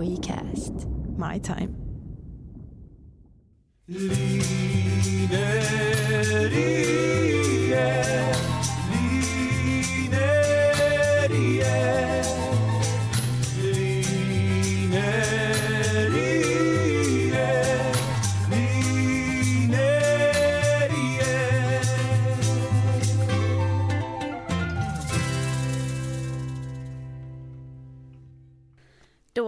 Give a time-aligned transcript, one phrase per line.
[0.00, 1.18] WeCast.
[1.18, 1.76] My time.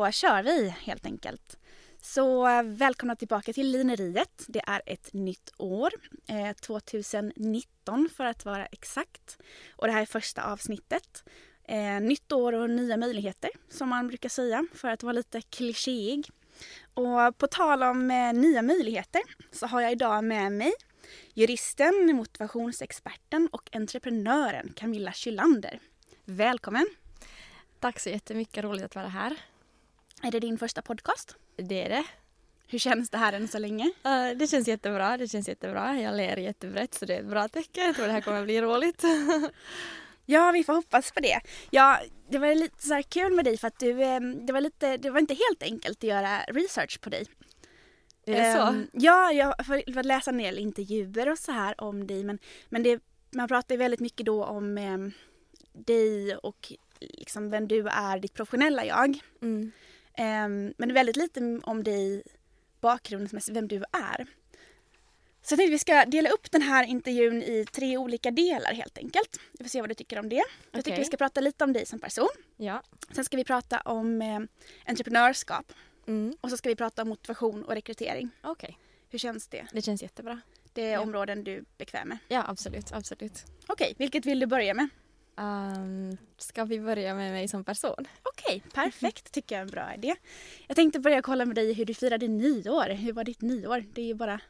[0.02, 1.58] Då kör vi helt enkelt.
[2.00, 4.44] Så välkomna tillbaka till Lineriet.
[4.48, 5.90] Det är ett nytt år,
[6.28, 9.38] eh, 2019 för att vara exakt.
[9.76, 11.24] Och det här är första avsnittet.
[11.68, 16.30] Eh, nytt år och nya möjligheter som man brukar säga för att vara lite klichéig.
[16.94, 20.72] Och på tal om eh, nya möjligheter så har jag idag med mig
[21.34, 25.80] juristen, motivationsexperten och entreprenören Camilla Kylander.
[26.24, 26.86] Välkommen!
[27.80, 29.36] Tack så jättemycket, roligt att vara här.
[30.24, 31.36] Är det din första podcast?
[31.56, 32.04] Det är det.
[32.66, 33.84] Hur känns det här än så länge?
[33.84, 36.00] Uh, det känns jättebra, det känns jättebra.
[36.00, 37.84] Jag ler jättebrett så det är ett bra tecken.
[37.84, 39.02] Jag tror det här kommer att bli roligt.
[40.26, 41.40] ja, vi får hoppas på det.
[41.70, 44.96] Ja, det var lite så kul med dig för att du, ehm, det var lite,
[44.96, 47.26] det var inte helt enkelt att göra research på dig.
[48.26, 48.68] Är det så?
[48.68, 52.82] Um, ja, jag har läsa en del intervjuer och så här om dig men, men
[52.82, 55.12] det, man pratar väldigt mycket då om um,
[55.72, 59.18] dig och liksom vem du är, ditt professionella jag.
[59.42, 59.72] Mm.
[60.18, 62.22] Um, men väldigt lite om dig
[62.80, 64.26] bakgrundsmässigt, vem du är.
[65.44, 68.72] Så jag tänkte att vi ska dela upp den här intervjun i tre olika delar
[68.74, 69.40] helt enkelt.
[69.52, 70.44] Vi får se vad du tycker om det.
[70.70, 72.28] Jag tycker vi ska prata lite om dig som person.
[72.56, 72.82] Ja.
[73.12, 74.40] Sen ska vi prata om eh,
[74.86, 75.72] entreprenörskap.
[76.06, 76.36] Mm.
[76.40, 78.30] Och så ska vi prata om motivation och rekrytering.
[78.42, 79.66] Okej, Hur känns det?
[79.72, 80.40] det känns jättebra.
[80.72, 81.00] Det är Ja.
[81.00, 82.18] områden du är bekväm med.
[82.28, 83.44] Ja, absolut, absolut.
[83.66, 84.88] Okej, vilket vill du börja med?
[85.36, 88.06] Um, ska vi börja med mig som person?
[88.22, 90.14] Okej, perfekt tycker jag är en bra idé.
[90.66, 92.94] Jag tänkte börja kolla med dig hur du firade nyår.
[92.94, 93.84] Hur var ditt nyår?
[93.92, 94.40] Det är ju bara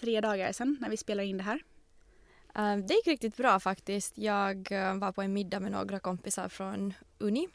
[0.00, 1.62] tre dagar sedan när vi spelar in det här.
[2.54, 4.18] Um, det gick riktigt bra faktiskt.
[4.18, 7.48] Jag eh, var på en middag med några kompisar från Uni.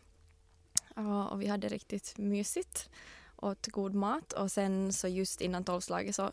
[1.30, 2.90] Och vi hade riktigt mysigt.
[3.36, 6.32] Åt god mat och sen så just innan tolvslaget så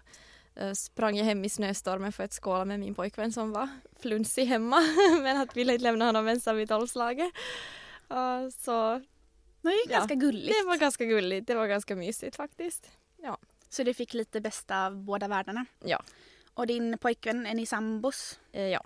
[0.75, 3.69] sprang jag hem i snöstormen för att skåla med min pojkvän som var
[4.01, 4.81] flunsig hemma
[5.23, 7.33] men att ville inte lämna honom ensam i tolvslaget.
[8.13, 9.01] Uh, så
[9.63, 10.55] Det är ju Ja, ganska gulligt.
[10.63, 11.47] det var ganska gulligt.
[11.47, 12.91] Det var ganska mysigt faktiskt.
[13.69, 15.67] Så du fick lite bästa av båda världarna.
[15.85, 16.03] Ja.
[16.55, 18.41] Och din pojkvän, är ni sambos?
[18.53, 18.85] Eh, ja.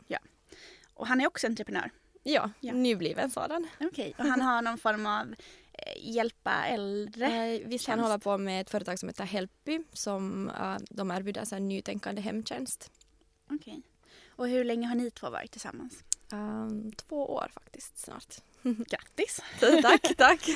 [0.94, 1.90] Och han är också entreprenör.
[2.22, 2.72] ja, Ja.
[2.72, 3.68] nybliven sådan.
[3.80, 4.14] Okej.
[4.18, 5.34] Och han har någon form av eh,
[5.96, 7.26] hjälpa äldre?
[7.26, 7.88] Han tjänst.
[7.88, 10.50] håller på med ett företag som heter Helpy som
[10.90, 12.90] de erbjuder så här nytänkande hemtjänst.
[13.50, 13.82] Okej.
[14.28, 16.04] Och hur länge har ni två varit tillsammans?
[16.32, 18.34] Um, två år faktiskt snart.
[18.62, 19.40] Grattis!
[19.82, 20.48] tack, tack.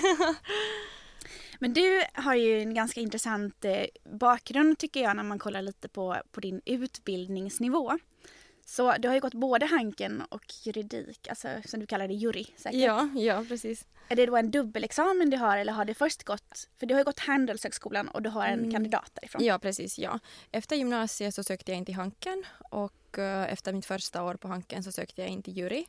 [1.58, 5.88] Men du har ju en ganska intressant eh, bakgrund tycker jag när man kollar lite
[5.88, 7.98] på, på din utbildningsnivå.
[8.70, 12.44] Så du har ju gått både Hanken och juridik, alltså som du kallar det jury
[12.56, 12.80] säkert.
[12.80, 13.86] ja, ja, precis.
[14.08, 17.00] Är det då en dubbelexamen du har eller har det först gått, för du har
[17.00, 18.72] ju gått Handelshögskolan och du har en Mm.
[18.72, 19.44] kandidat därifrån.
[19.44, 19.98] Ja, precis.
[19.98, 20.18] Ja.
[20.52, 24.48] Efter gymnasiet så sökte jag in till Hanken och eh, efter mitt första år på
[24.48, 25.84] Hanken så sökte jag in till jury.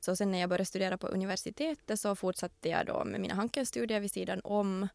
[0.00, 4.00] Så sen när jag började studera på universitetet så fortsatte jag då med mina Hanken-studier
[4.00, 4.88] vid sidan om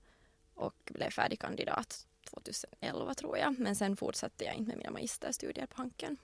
[0.56, 3.60] och blev färdig kandidat 2011 tror jag.
[3.60, 6.18] Men sen fortsatte jag inte med mina magisterstudier på Hanken.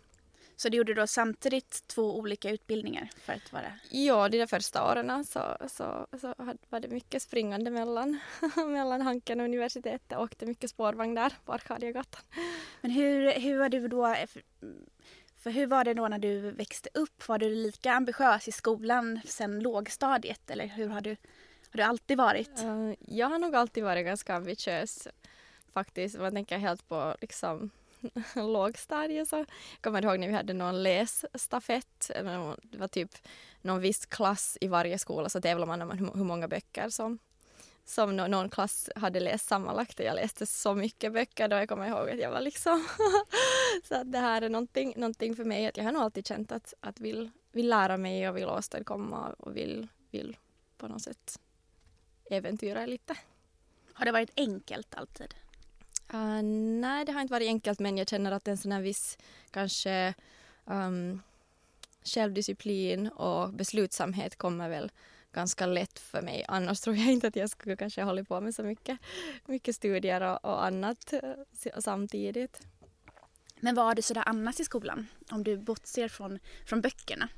[0.62, 3.74] Så du gjorde då samtidigt två olika utbildningar för att vara...
[3.90, 8.20] Ja, de där första åren så, så, så hade- var det mycket springande mellan,
[8.68, 10.02] mellan Hanken och universitetet.
[10.08, 12.22] Jag åkte mycket spårvagn där på Arkadiagatan.
[12.82, 14.42] Men hur, hur var du då, för,
[15.38, 17.28] för hur var det då när du växte upp?
[17.28, 21.10] Var du lika ambitiös i skolan sen lågstadiet eller hur har du,
[21.72, 22.60] har du alltid varit?
[22.64, 25.08] Eh, jag har nog alltid varit ganska ambitiös
[25.74, 26.20] faktiskt.
[26.20, 27.70] Man tänker helt på liksom
[28.36, 29.48] lågstadiet så jag
[29.82, 32.12] kommer ihåg när vi hade någon lässtafett.
[32.16, 33.12] Eh, det var typ
[33.62, 37.20] någon viss klass i varje skola så tävlade man om hur många böcker som,
[37.86, 41.88] som någon klass hade läst sammanlagt och jag läste så mycket böcker då jag kommer
[41.88, 42.88] ihåg att jag var liksom
[43.84, 46.52] så att det här är någonting, någonting för mig att jag har nog alltid känt
[46.52, 50.38] att, att vill, vill lära mig och vill åstadkomma och vill, vill
[50.78, 51.40] på något sätt
[52.32, 53.16] äventyra lite.
[53.94, 55.36] Har det varit enkelt alltid?
[56.14, 56.42] Uh,
[56.82, 59.18] nej, det har inte varit enkelt men jag känner att en sån här viss
[59.52, 60.14] kanske
[60.66, 61.22] um,
[62.04, 64.92] självdisciplin och beslutsamhet kommer väl
[65.34, 66.46] ganska lätt för mig.
[66.48, 69.00] Annars tror jag inte att jag skulle kanske hålla på med så mycket,
[69.46, 72.62] mycket studier och, och annat eh, samtidigt.
[73.60, 75.08] Men var du sådär annars i skolan?
[75.32, 77.30] Om du bortser från, från böckerna.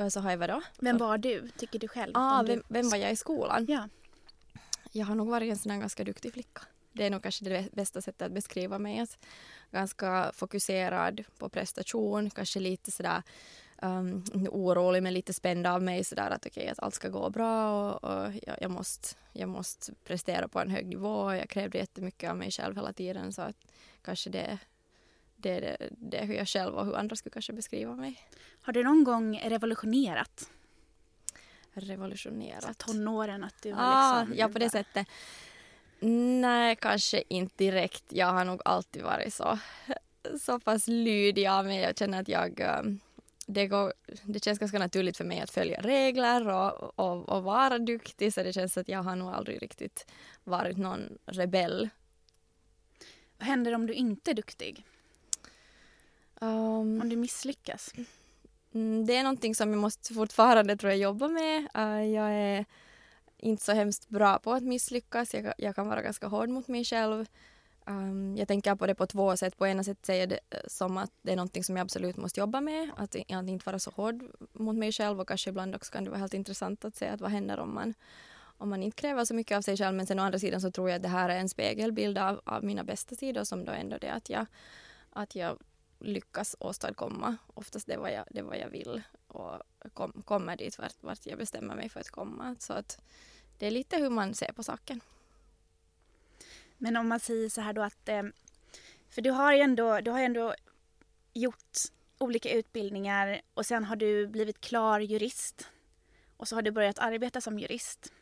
[0.00, 0.62] Uh, så har jag vadå?
[0.78, 2.12] Vem var du, tycker du själv?
[2.14, 3.66] Ah, vem, vem var jag i skolan?
[3.68, 3.88] Ja.
[4.92, 6.62] jag har nog varit en sån här ganska duktig flicka.
[6.94, 9.00] Det är nog kanske det bästa sättet att beskriva mig.
[9.00, 9.18] Att
[9.70, 13.22] ganska fokuserad på prestation, kanske lite sådär
[13.82, 17.30] um, orolig men lite spänd av mig sådär att okej okay, att allt ska gå
[17.30, 21.34] bra och, och jag, jag, måste, jag måste prestera på en hög nivå.
[21.34, 23.56] Jag krävde jättemycket av mig själv hela tiden så att
[24.02, 24.58] kanske det
[25.36, 28.28] det det, det är hur jag själv och hur andra skulle kanske beskriva mig.
[28.62, 30.50] Har du någon gång revolutionerat?
[31.72, 32.64] Revolutionerat?
[32.64, 34.38] Så tonåren, att du har ah, liksom...
[34.38, 35.06] Ja, på det sättet.
[36.06, 38.04] Nej, kanske inte direkt.
[38.08, 39.58] Jag har nog alltid varit så,
[40.40, 41.80] så pass lydig av mig.
[41.80, 42.60] Jag känner att jag...
[42.80, 43.00] Um,
[43.46, 43.92] det, går,
[44.22, 48.42] det känns ganska naturligt för mig att följa regler och, och, och vara duktig så
[48.42, 50.06] det känns att jag har nog aldrig riktigt
[50.44, 51.88] varit någon rebell.
[53.38, 54.84] Vad händer om du inte är duktig?
[56.40, 57.94] Um, om du misslyckas?
[58.74, 61.68] Mm, det är någonting som jag måste fortfarande tror jag jobba med.
[61.78, 62.64] Uh, jag är
[63.38, 65.34] inte så hemskt bra på att misslyckas.
[65.34, 67.26] Jag, jag kan vara ganska hård mot mig själv.
[67.86, 69.56] Um, jag tänker på det på två sätt.
[69.56, 72.16] På ena sätt säger jag det eh, som att det är någonting som jag absolut
[72.16, 72.90] måste jobba med.
[72.96, 74.22] Att, att inte vara så hård
[74.52, 77.20] mot mig själv och kanske ibland också kan det vara helt intressant att se att
[77.20, 77.94] vad händer om man,
[78.58, 79.96] om man inte kräver så mycket av sig själv.
[79.96, 82.40] Men sen å andra sidan så tror jag att det här är en spegelbild av,
[82.44, 84.46] av mina bästa sidor som då ändå det att jag,
[85.10, 85.58] att jag
[85.98, 89.62] lyckas åstadkomma oftast det vad jag, det vad jag vill och
[89.92, 92.56] kom, kommer dit vart, vart jag bestämmer mig för att komma.
[92.58, 93.00] Så att
[93.58, 95.00] det är lite hur man ser på saken.
[96.78, 98.22] Men om man säger så här då att, eh,
[99.10, 100.54] för du har ju ändå, du har ändå
[101.32, 101.78] gjort
[102.18, 105.68] olika utbildningar och sen har du blivit klar jurist.
[106.36, 108.12] Och så har du börjat arbeta som jurist.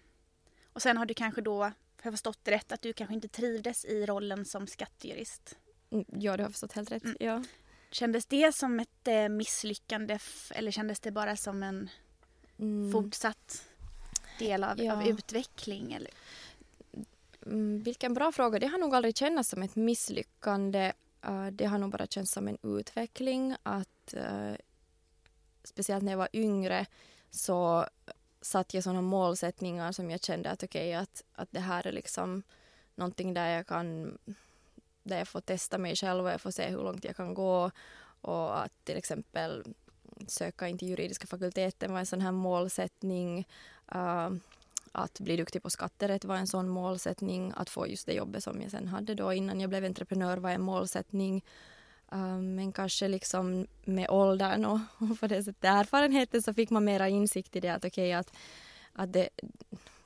[0.72, 3.84] Och sen har du kanske då, har jag förstått rätt, att du kanske inte trivdes
[3.84, 5.58] i rollen som skattejurist.
[5.90, 7.04] Mm, ja, du har förstått helt rätt.
[7.04, 7.16] Mm.
[7.20, 7.42] Ja.
[7.92, 10.18] Kändes det som ett eh, misslyckande
[10.50, 11.90] eller kändes det bara som en
[12.58, 12.92] mm.
[12.92, 13.68] fortsatt
[14.38, 14.92] del av, ja.
[14.92, 15.92] av utveckling?
[15.92, 16.10] Eller?
[17.46, 18.58] Mm, vilken bra fråga.
[18.58, 20.92] Det har nog aldrig känts som ett misslyckande.
[21.28, 23.56] Uh, det har nog bara känts som en utveckling.
[23.62, 24.54] Att, uh,
[25.64, 26.86] speciellt när jag var yngre
[27.30, 27.86] så
[28.40, 31.92] satt jag sådana målsättningar som jag kände att okej, okay, att, att det här är
[31.92, 32.42] liksom
[32.94, 34.18] någonting där jag kan
[35.02, 37.70] där jag får testa mig själv och jag får se hur långt jag kan gå.
[38.20, 39.64] Och att till exempel
[40.28, 43.48] söka in till juridiska fakulteten var en sån här målsättning.
[43.94, 44.30] Uh,
[44.92, 47.52] att bli duktig på skatterätt var en sån målsättning.
[47.56, 50.50] Att få just det jobbet som jag sen hade då innan jag blev entreprenör var
[50.50, 51.44] en målsättning.
[52.12, 56.84] Uh, men kanske liksom med åldern och, och på det sättet erfarenheten så fick man
[56.84, 58.32] mera insikt i det att okej okay, att,
[58.92, 59.28] att det,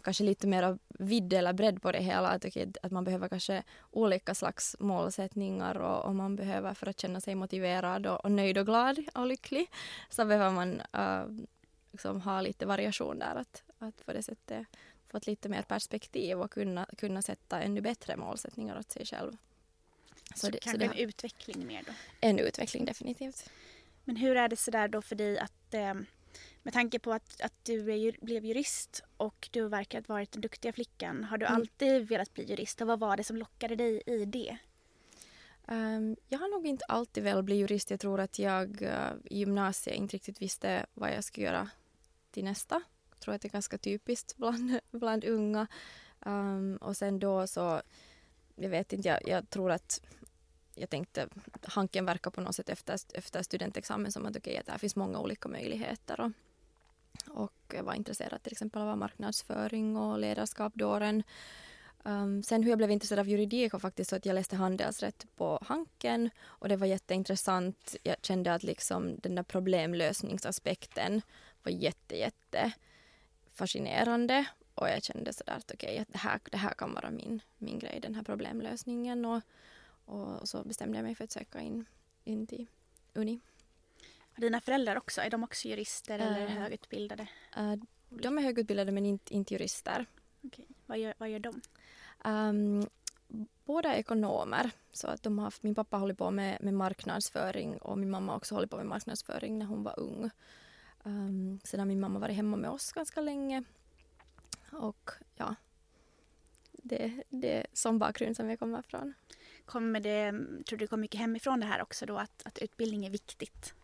[0.06, 2.28] kanske lite mer vidd eller bredd på det hela.
[2.28, 7.00] Att, okay, att man behöver kanske olika slags målsättningar och, och man behöver för att
[7.00, 9.70] känna sig motiverad och, och nöjd och glad och lycklig
[10.10, 11.46] så behöver man uh,
[11.92, 13.34] liksom ha lite variation där.
[13.36, 14.66] Att, att på det sättet
[15.08, 19.32] få ett lite mer perspektiv och kunna, kunna sätta ännu bättre målsättningar åt sig själv.
[20.34, 21.92] Så, så det, kanske så det, en utveckling mer då?
[22.20, 23.50] En utveckling definitivt.
[24.04, 25.94] Men hur är det sådär då för dig att eh,
[26.66, 30.40] med tanke på att, att du är, blev jurist och du verkar ha varit den
[30.40, 31.24] duktiga flickan.
[31.24, 31.56] Har du mm.
[31.56, 34.58] alltid velat bli jurist och vad var det som lockade dig i det?
[35.66, 37.90] Um, jag har nog inte alltid velat bli jurist.
[37.90, 41.70] Jag tror att jag uh, i gymnasiet inte riktigt visste vad jag skulle göra
[42.30, 42.82] till nästa.
[43.10, 45.66] Jag tror att det är ganska typiskt bland, bland unga.
[46.20, 47.82] Um, och sen då så,
[48.56, 50.00] jag vet inte, jag, jag tror att
[50.74, 51.28] jag tänkte,
[51.62, 55.18] hanken verkar på något sätt efter, efter studentexamen som att, okay, att det finns många
[55.18, 56.20] olika möjligheter.
[56.20, 56.32] Och,
[57.30, 61.22] och var intresserad till exempel av marknadsföring och ledarskap dåren.
[62.02, 65.26] Um, sen hur jag blev intresserad av juridik var faktiskt så att jag läste handelsrätt
[65.36, 67.96] på Hanken och det var jätteintressant.
[68.02, 71.22] Jag kände att liksom den där problemlösningsaspekten
[71.62, 72.72] var jätte, jätte
[73.52, 77.40] fascinerande och jag kände sådär att okej, okay, det, här, det här kan vara min,
[77.58, 79.40] min grej, den här problemlösningen och,
[80.04, 81.84] och så bestämde jag mig för att söka in,
[82.24, 82.66] in till
[83.14, 83.40] Uni.
[84.36, 87.28] Dina föräldrar också, är de också jurister eller uh, högutbildade?
[87.58, 87.74] Uh,
[88.08, 90.06] de är högutbildade men inte, inte jurister.
[90.42, 90.64] Okay.
[90.86, 91.60] Vad, gör, vad gör de?
[92.24, 92.88] Um,
[93.64, 94.70] båda ekonomer.
[94.92, 98.36] Så att de har haft, min pappa håller på med, med marknadsföring och min mamma
[98.36, 100.30] också håller på med marknadsföring när hon var ung.
[101.02, 103.64] Um, sen har min mamma varit hemma med oss ganska länge.
[104.72, 105.54] Och ja,
[106.72, 109.14] det, det är som bakgrund som jag kommer från.
[109.64, 110.32] Kommer det,
[110.66, 113.74] tror du det kommer mycket hemifrån det här också då att, att utbildning är viktigt?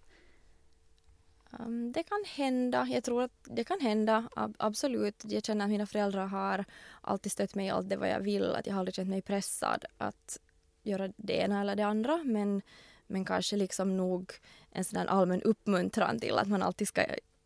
[1.58, 2.86] Um, det kan hända.
[2.90, 4.28] Jag tror att det kan hända.
[4.36, 5.22] Ab absolut.
[5.28, 6.64] Jag känner att mina föräldrar har
[7.00, 8.54] alltid stött mig i allt det vad jag vill.
[8.54, 10.38] Att jag har aldrig känt mig pressad att
[10.82, 12.20] göra det ena eller det andra.
[12.24, 12.62] Men,
[13.06, 14.32] men kanske liksom nog
[14.70, 17.04] en sån allmän uppmuntran till att man alltid ska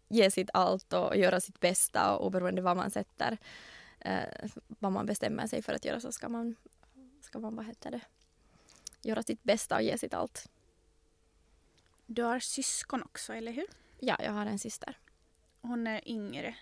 [0.09, 3.39] ge sitt allt och göra sitt bästa och oberoende vad man sätter,
[4.01, 6.57] eh, vad man bestämmer sig för att göra så ska man,
[7.21, 8.01] ska man vad heter det,
[9.03, 10.51] göra sitt bästa och ge sitt allt.
[12.07, 13.67] Du har syskon också, eller hur?
[13.99, 14.99] Ja, jag har en syster.
[15.63, 16.55] Hon är yngre.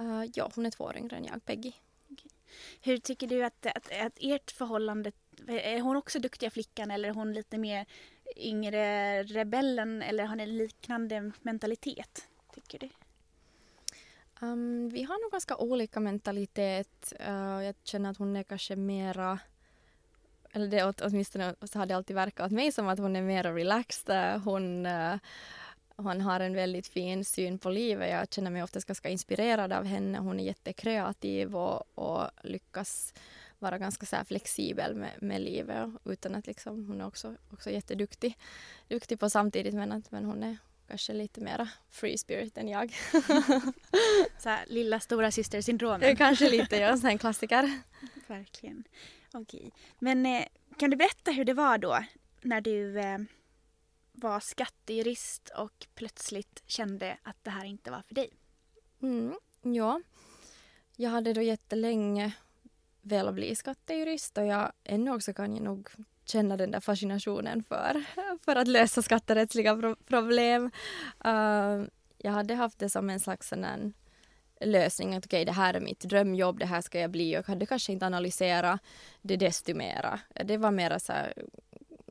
[0.00, 1.72] Uh, ja, hon är två år yngre än jag, Peggy.
[2.08, 2.30] Okay.
[2.80, 5.12] Hur tycker du att, att, att ert förhållande,
[5.46, 7.86] är hon också duktiga flickan eller är hon lite mer
[8.36, 12.88] yngre rebellen eller har ni liknande mentalitet, tycker du?
[14.40, 17.12] Um, vi har nog ganska olika mentalitet.
[17.20, 19.38] Uh, jag känner att hon är kanske mera
[20.52, 23.22] eller det åt, åtminstone så har det alltid verkat åt mig som att hon är
[23.22, 24.40] mer relaxed.
[24.44, 25.16] Hon, uh,
[26.02, 28.10] hon har en väldigt fin syn på livet.
[28.10, 30.18] Jag känner mig ofta ganska inspirerad av henne.
[30.18, 33.14] Hon är jättekreativ och, och lyckas
[33.58, 38.38] vara ganska så flexibel med, med livet utan att liksom, hon är också, också jätteduktig
[38.88, 40.56] duktig på samtidigt men, att, men hon är
[40.88, 42.92] kanske lite mera free spirit än jag.
[44.38, 46.18] så här, lilla stora syster syndromet.
[46.18, 47.80] kanske lite, ja, en klassiker.
[48.26, 48.84] Verkligen.
[49.32, 49.70] Okej.
[49.98, 50.44] Men eh,
[50.76, 52.04] kan du berätta hur det var då
[52.42, 53.18] när du eh,
[54.12, 58.30] var skattejurist och plötsligt kände att det här inte var för dig?
[59.02, 60.00] Mm, ja,
[60.96, 62.32] jag hade då jättelänge
[63.02, 65.88] velat bli skattejurist och jag ännu också kan jag nog
[66.24, 68.04] känna den där fascinationen för,
[68.44, 70.70] för att lösa skatterättsliga pro problem.
[71.26, 71.84] Uh,
[72.18, 73.92] jag hade haft det som en slags sån
[74.60, 77.38] lösning att okej okay, det här är mitt drömjobb, det här ska jag bli.
[77.38, 78.80] och hade kanske inte analyserat
[79.22, 80.20] det desto mera.
[80.44, 81.32] Det var mera så här,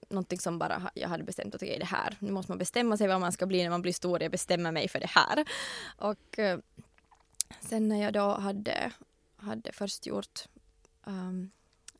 [0.10, 2.98] någonting som bara jag hade bestämt att okej okay, det här, nu måste man bestämma
[2.98, 4.22] sig vad man ska bli när man blir stor.
[4.22, 5.46] Jag bestämmer mig för det här.
[5.98, 6.60] Och eh,
[7.62, 8.92] sen när jag då hade,
[9.38, 10.48] hade först gjort
[11.04, 11.52] um,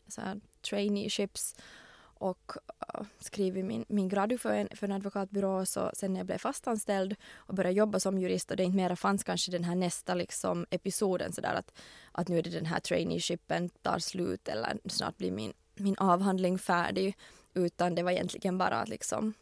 [0.08, 0.40] så här,
[0.70, 1.56] traineeships
[2.02, 2.52] och
[2.96, 5.66] uh, skrivit min, min gradu för en, för en advokatbyrå.
[5.66, 8.96] Så sen när jag blev fastanställd och började jobba som jurist och det inte mera
[8.96, 11.80] fanns kanske den här nästa liksom, episoden sådär att,
[12.12, 16.60] att nu är det den här traineeshipen tar slut eller snart blir min, min avhandling
[16.60, 17.18] färdig.
[17.54, 19.34] Utan det var egentligen bara att liksom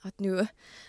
[0.00, 0.46] att nu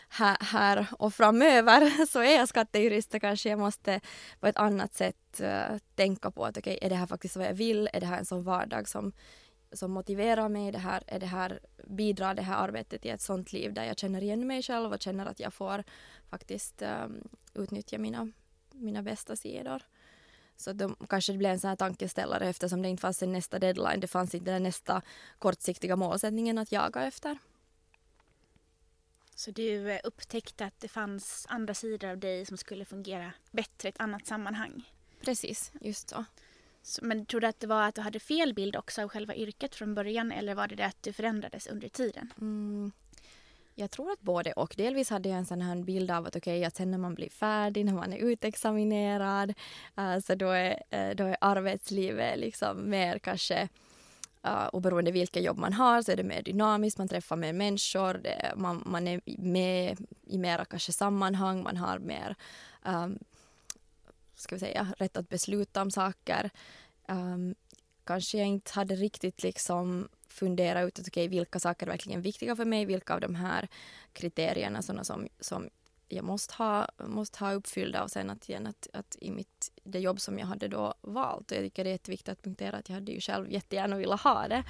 [0.09, 4.01] här, här och framöver så är jag skattejurist och kanske jag måste
[4.39, 7.45] på ett annat sätt uh, tänka på att okej, okay, är det här faktiskt vad
[7.45, 7.89] jag vill?
[7.93, 9.13] Är det här en sån vardag som
[9.71, 13.53] som motiverar mig, det här, är det här, bidrar det här arbetet i ett sånt
[13.53, 15.83] liv där jag känner igen mig själv och känner att jag får
[16.29, 18.31] faktiskt um, utnyttja mina,
[18.73, 19.83] mina bästa sidor.
[20.59, 23.59] Så då kanske det blev en sån här tankeställare eftersom det inte fanns en nästa
[23.59, 25.01] deadline, det fanns inte den nästa
[25.39, 27.37] kortsiktiga målsättningen att jaga efter.
[29.35, 33.87] Så du eh, upptäckte att det fanns andra sidor av dig som skulle fungera bättre
[33.87, 34.89] i ett annat sammanhang?
[35.21, 36.25] Precis, just så.
[37.01, 39.75] Men tror du att det var att du hade fel bild också av själva yrket
[39.75, 42.33] från början eller var det det att du förändrades under tiden?
[42.41, 42.91] Mm.
[43.75, 44.73] Jag tror att både och.
[44.77, 47.15] Delvis hade jag en sån här bild av att okej, okay, att sen när man
[47.15, 49.53] blir färdig, när man är utexaminerad,
[49.99, 53.69] uh, så då är, uh, då är arbetslivet liksom mer kanske
[54.47, 58.13] Uh, oberoende vilka jobb man har så är det mer dynamiskt, man träffar mer människor,
[58.13, 59.97] det, man, man är med
[60.27, 62.35] i mera kanske sammanhang, man har mer
[62.85, 63.19] um,
[64.39, 66.49] ska vi säga, rätt att besluta om saker.
[67.07, 67.55] Um,
[68.03, 72.55] kanske jag inte hade riktigt liksom fundera ut att okay, vilka saker är verkligen viktiga
[72.55, 73.67] för mig, vilka av de här
[74.13, 75.69] kriterierna sådana som, som
[76.07, 79.99] jag måste ha, måste ha uppfyllda och sen att, igen, att, att i mitt, det
[79.99, 82.89] jobb som jag hade då valt och jag tycker det är jätteviktigt att punktera att
[82.89, 84.63] jag hade ju själv jättegärna velat ha det.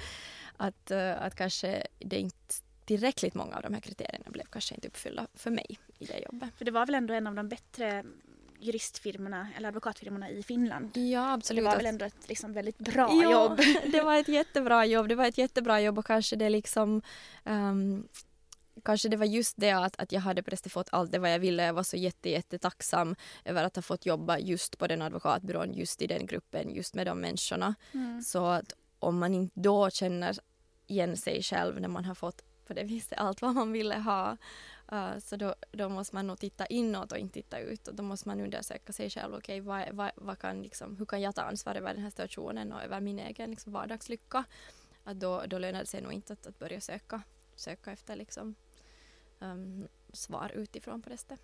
[0.56, 4.88] Att, uh, att kanske det inte tillräckligt många av de här kriterierna blev kanske inte
[4.88, 6.50] uppfyllda för mig i det jobbet.
[6.56, 8.04] För det var väl ändå en av de bättre
[8.60, 10.96] juristfirmorna eller advokatfirmorna i Finland.
[10.96, 11.64] Ja absolut.
[11.64, 13.60] Det var väl ändå ett liksom väldigt bra ja, jobb.
[13.92, 15.08] det var ett jättebra jobb.
[15.08, 17.02] Det var ett jättebra jobb och kanske det liksom
[17.44, 18.08] um,
[18.84, 21.38] Kanske det var just det att, att jag hade precis fått allt det vad jag
[21.38, 21.64] ville.
[21.64, 26.02] Jag var så jätte, jättetacksam över att ha fått jobba just på den advokatbyrån, just
[26.02, 27.74] i den gruppen, just med de människorna.
[27.92, 28.22] Mm.
[28.22, 30.38] Så att om man inte då känner
[30.86, 34.36] igen sig själv när man har fått på det viset allt vad man ville ha
[34.92, 38.02] Uh, så då, då måste man nog titta inåt och inte titta ut och då
[38.02, 39.34] måste man undersöka sig själv.
[39.34, 42.10] Okej, okay, vad, vad, vad kan liksom, hur kan jag ta ansvar över den här
[42.10, 44.44] situationen och över min egen liksom, vardagslycka?
[45.04, 47.22] Att då, då lönar det sig nog inte att, att börja söka,
[47.56, 48.54] söka efter liksom,
[49.38, 51.40] um, svar utifrån på det sättet.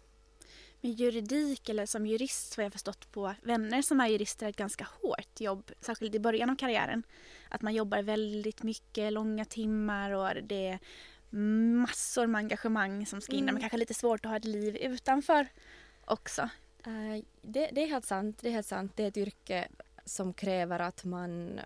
[0.80, 4.50] Men juridik eller som jurist så har jag förstått på vänner som är jurister är
[4.50, 7.02] ett ganska hårt jobb, särskilt i början av karriären.
[7.48, 10.78] Att man jobbar väldigt mycket, långa timmar och det
[11.36, 13.42] massor med engagemang som ska in.
[13.42, 13.54] Mm.
[13.54, 15.46] Men kanske lite svårt att ha ett liv utanför
[16.04, 16.42] också.
[16.86, 18.38] Uh, det, det, är helt sant.
[18.40, 18.92] Det är helt sant.
[18.94, 19.68] Det är ett yrke
[20.04, 21.60] som kräver att man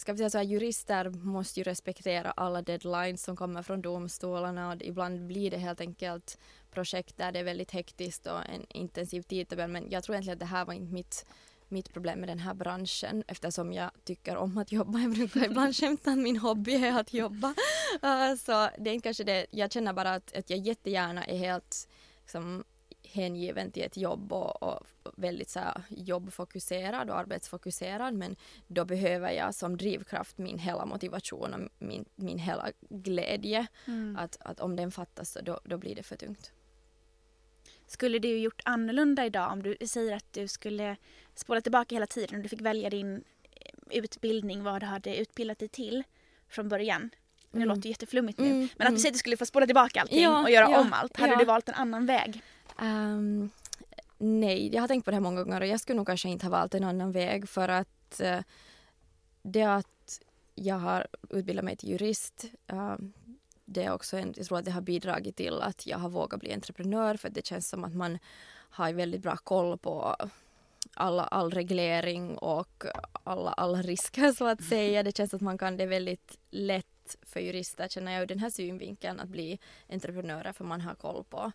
[0.00, 4.72] ska vi säga så här, jurister måste ju respektera alla deadlines som kommer från domstolarna
[4.72, 6.38] och ibland blir det helt enkelt
[6.70, 10.40] projekt där det är väldigt hektiskt och en intensiv tidtabell men jag tror egentligen att
[10.40, 11.26] det här var inte mitt
[11.70, 14.98] mitt problem med den här branschen eftersom jag tycker om att jobba.
[14.98, 17.48] Jag brukar ibland skämta att min hobby är att jobba.
[18.04, 21.38] Uh, så det är inte kanske det, jag känner bara att, att jag jättegärna är
[21.38, 21.88] helt
[22.20, 22.64] liksom,
[23.02, 24.86] hängiven till ett jobb och, och
[25.16, 28.36] väldigt så här, jobbfokuserad och arbetsfokuserad men
[28.66, 33.66] då behöver jag som drivkraft min hela motivation och min, min hela glädje.
[33.86, 34.16] Mm.
[34.16, 36.52] Att, att om den fattas då, då blir det för tungt.
[37.86, 40.96] Skulle du gjort annorlunda idag om du säger att du skulle
[41.40, 45.58] spola tillbaka hela tiden och du fick välja din eh, utbildning, vad du hade utbildat
[45.58, 46.02] dig till
[46.48, 47.10] från början?
[47.50, 47.68] Det mm.
[47.68, 48.50] låter jätteflummigt nu.
[48.50, 50.70] Mm, men att du säger att du skulle få spola tillbaka allting ja, och göra
[50.70, 51.16] ja, om allt.
[51.16, 51.38] Hade ja.
[51.38, 52.42] du valt en annan väg?
[52.82, 53.50] Um,
[54.18, 56.46] nej, jag har tänkt på det här många gånger och jag skulle nog kanske inte
[56.46, 58.38] ha valt en annan väg för att uh,
[59.42, 60.20] det att
[60.54, 62.96] jag har utbildat mig till jurist uh,
[63.64, 66.40] det är också en, jag tror att det har bidragit till att jag har vågat
[66.40, 68.18] bli entreprenör för det känns som att man
[68.70, 70.16] har väldigt bra koll på
[71.00, 75.02] alla, all reglering och alla, alla risker så att säga.
[75.02, 78.50] Det känns att man kan, det väldigt lätt för jurister känner jag ur den här
[78.50, 81.52] synvinkeln att bli entreprenörer för man har koll på,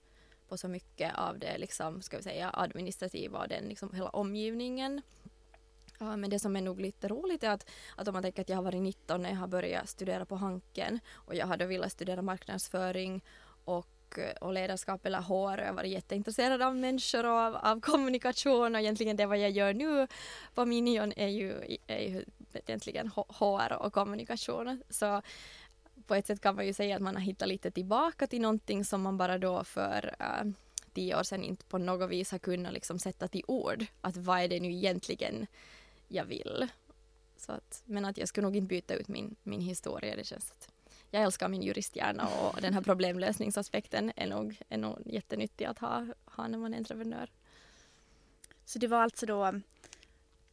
[0.48, 5.02] på så mycket av det liksom, ska vi säga, administrativa och den liksom hela omgivningen.
[6.00, 8.50] Ja, men det som är nog lite roligt är att, att om man tänker att
[8.50, 11.92] jag har varit 19 när jag har börjat studera på Hanken och jag hade velat
[11.92, 13.24] studera marknadsföring
[13.66, 13.88] och,
[14.42, 18.82] och ledarskap eller HR jag har varit jätteintresserad av människor och av, av kommunikation och
[18.82, 20.08] egentligen det vad jag gör nu
[20.54, 24.84] på Minion är ju, är ju egentligen HR och kommunikation.
[24.90, 25.22] Så
[26.08, 28.86] på ett sätt kan man ju säga att man har hittat lite tillbaka till någonting
[28.86, 30.52] som man bara då för uh,
[30.94, 33.86] tio år sedan inte på något vis har kunnat liksom sätta till ord.
[34.02, 35.48] Att vad är det nu egentligen
[36.08, 36.68] jag vill.
[37.38, 40.16] Så att, men att jag skulle nog inte byta ut min, min historia.
[40.16, 40.72] Det känns att
[41.12, 46.06] jag älskar min juristhjärna och den här problemlösningsaspekten är nog, är nog jättenyttig att ha,
[46.26, 47.32] ha när man är entreprenör.
[48.66, 49.62] Så det var alltså då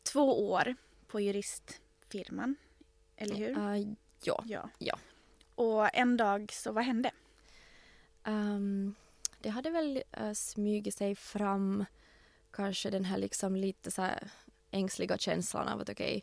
[0.02, 0.75] två år
[1.06, 2.56] på juristfirman,
[3.16, 3.59] eller hur?
[3.59, 4.44] Uh, ja.
[4.46, 4.68] ja.
[4.79, 4.98] ja.
[5.55, 7.11] Och en dag så vad hände?
[8.24, 8.94] Um,
[9.38, 11.85] det hade väl uh, smugit sig fram
[12.50, 14.31] kanske den här liksom lite så här
[14.70, 16.22] ängsliga känslan av att okej, okay,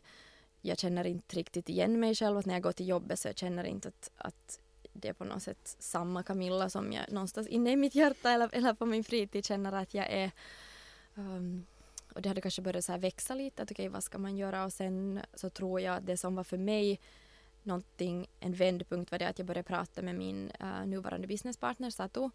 [0.62, 2.38] jag känner inte riktigt igen mig själv.
[2.38, 4.60] Att när jag går till jobbet så jag känner inte att, att
[4.92, 8.54] det är på något sätt samma Camilla som jag någonstans inne i mitt hjärta eller,
[8.54, 10.30] eller på min fritid känner att jag är.
[11.14, 11.66] Um,
[12.14, 14.36] och det hade kanske börjat så här växa lite, att okej okay, vad ska man
[14.36, 14.64] göra?
[14.64, 17.00] Och sen så tror jag att det som var för mig
[17.62, 22.30] någonting, en vändpunkt var det att jag började prata med min uh, nuvarande businesspartner Satu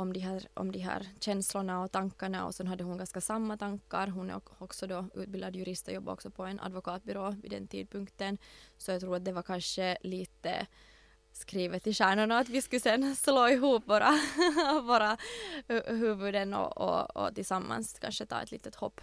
[0.00, 3.56] om de, här, om de här känslorna och tankarna och sen hade hon ganska samma
[3.56, 4.06] tankar.
[4.06, 8.38] Hon är också då utbildad jurist och jobbar också på en advokatbyrå vid den tidpunkten.
[8.78, 10.66] Så jag tror att det var kanske lite
[11.32, 14.10] skrivet i stjärnorna att vi skulle sen slå ihop våra,
[14.82, 15.16] våra
[15.86, 19.00] huvuden och, och, och tillsammans kanske ta ett litet hopp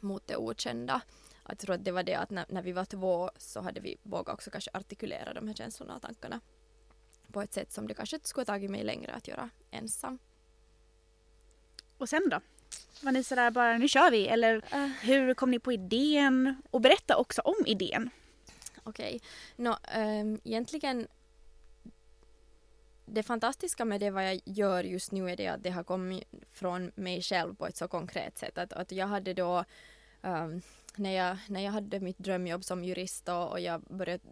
[0.00, 1.00] mot det okända.
[1.48, 3.96] Jag tror att det var det att när, när vi var två så hade vi
[4.02, 6.40] vågat också kanske artikulera de här känslorna och tankarna
[7.30, 10.18] på ett sätt som det kanske skulle ha tagit mig längre att göra ensam.
[11.98, 12.40] Och sen då?
[13.02, 14.86] Var ni sådär bara nu kör vi eller uh.
[14.86, 16.62] hur kom ni på idén?
[16.70, 18.10] Och berätta också om idén.
[18.82, 19.20] Okej, okay.
[19.56, 21.08] no, um, egentligen
[23.06, 26.24] det fantastiska med det vad jag gör just nu är det att det har kommit
[26.52, 28.58] från mig själv på ett så konkret sätt.
[28.58, 29.64] Att, att jag hade då
[30.22, 30.62] um,
[30.96, 34.22] när, jag, när jag hade mitt drömjobb som jurist och, och jag började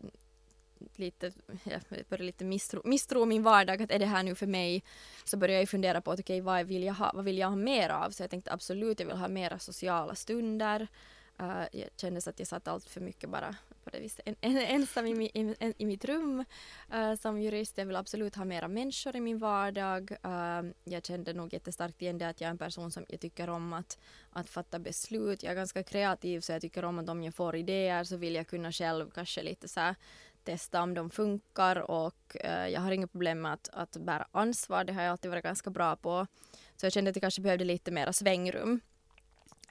[0.96, 1.32] lite,
[1.64, 4.82] jag började lite misstro, misstro min vardag, att är det här nu för mig?
[5.24, 7.48] Så började jag fundera på att okej, okay, vad vill jag ha, vad vill jag
[7.48, 8.10] ha mer av?
[8.10, 10.88] Så jag tänkte absolut, jag vill ha mera sociala stunder.
[11.42, 14.56] Uh, jag kände att jag satt allt för mycket bara på det viset en, en,
[14.56, 16.44] ensam i, i, en, i mitt rum
[16.94, 17.78] uh, som jurist.
[17.78, 20.12] Jag vill absolut ha mera människor i min vardag.
[20.26, 23.50] Uh, jag kände nog jättestarkt igen det att jag är en person som jag tycker
[23.50, 23.98] om att,
[24.30, 25.42] att fatta beslut.
[25.42, 28.34] Jag är ganska kreativ så jag tycker om att om jag får idéer så vill
[28.34, 29.94] jag kunna själv kanske lite så här
[30.48, 34.84] testa om de funkar och eh, jag har inga problem med att, att bära ansvar.
[34.84, 36.26] Det har jag alltid varit ganska bra på.
[36.76, 38.80] Så jag kände att jag kanske behövde lite mera svängrum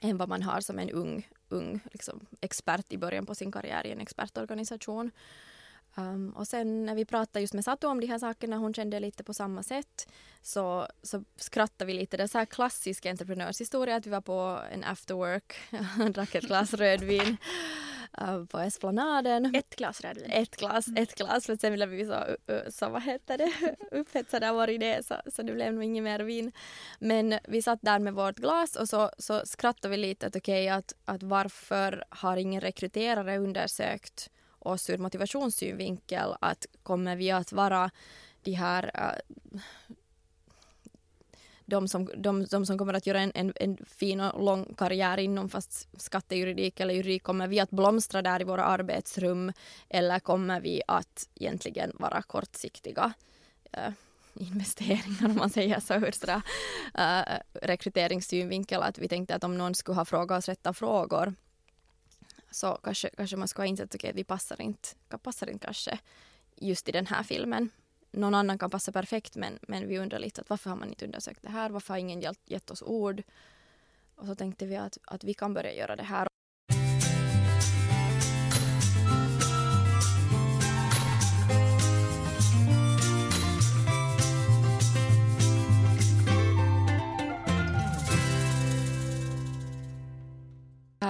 [0.00, 3.86] än vad man har som en ung, ung liksom, expert i början på sin karriär
[3.86, 5.10] i en expertorganisation.
[5.94, 9.00] Um, och sen när vi pratade just med Satu om de här sakerna, hon kände
[9.00, 10.08] lite på samma sätt,
[10.42, 12.16] så, så skrattade vi lite.
[12.16, 15.54] Det är så här klassisk entreprenörshistoria att vi var på en afterwork,
[16.14, 17.36] drack ett glas rödvin
[18.50, 19.54] på Esplanaden.
[19.54, 20.30] Ett glas rödvin?
[20.30, 21.46] Ett glas, ett glas.
[21.46, 22.24] För sen blev vi så,
[22.70, 23.52] så vad heter det,
[23.90, 26.52] upphetsade av vår idé så, så det blev nog inget mer vin.
[26.98, 30.64] Men vi satt där med vårt glas och så, så skrattade vi lite att okej
[30.64, 37.52] okay, att, att varför har ingen rekryterare undersökt oss ur motivationssynvinkel att kommer vi att
[37.52, 37.90] vara
[38.42, 38.90] de här
[41.68, 45.18] de som, de, de som kommer att göra en, en, en fin och lång karriär
[45.18, 49.52] inom fast skattejuridik eller juridik, kommer vi att blomstra där i våra arbetsrum
[49.88, 53.12] eller kommer vi att egentligen vara kortsiktiga?
[53.76, 53.92] Uh,
[54.34, 59.96] investeringar om man säger så ur uh, rekryteringssynvinkel att vi tänkte att om någon skulle
[59.96, 61.34] ha frågat oss rätta frågor
[62.50, 64.88] så kanske, kanske man skulle ha insett att okay, vi passar inte,
[65.22, 65.98] passar inte kanske
[66.56, 67.70] just i den här filmen
[68.10, 71.04] någon annan kan passa perfekt men, men vi undrar lite att varför har man inte
[71.04, 71.70] undersökt det här?
[71.70, 73.22] Varför har ingen gett oss ord?
[74.16, 76.28] Och så tänkte vi att, att vi kan börja göra det här.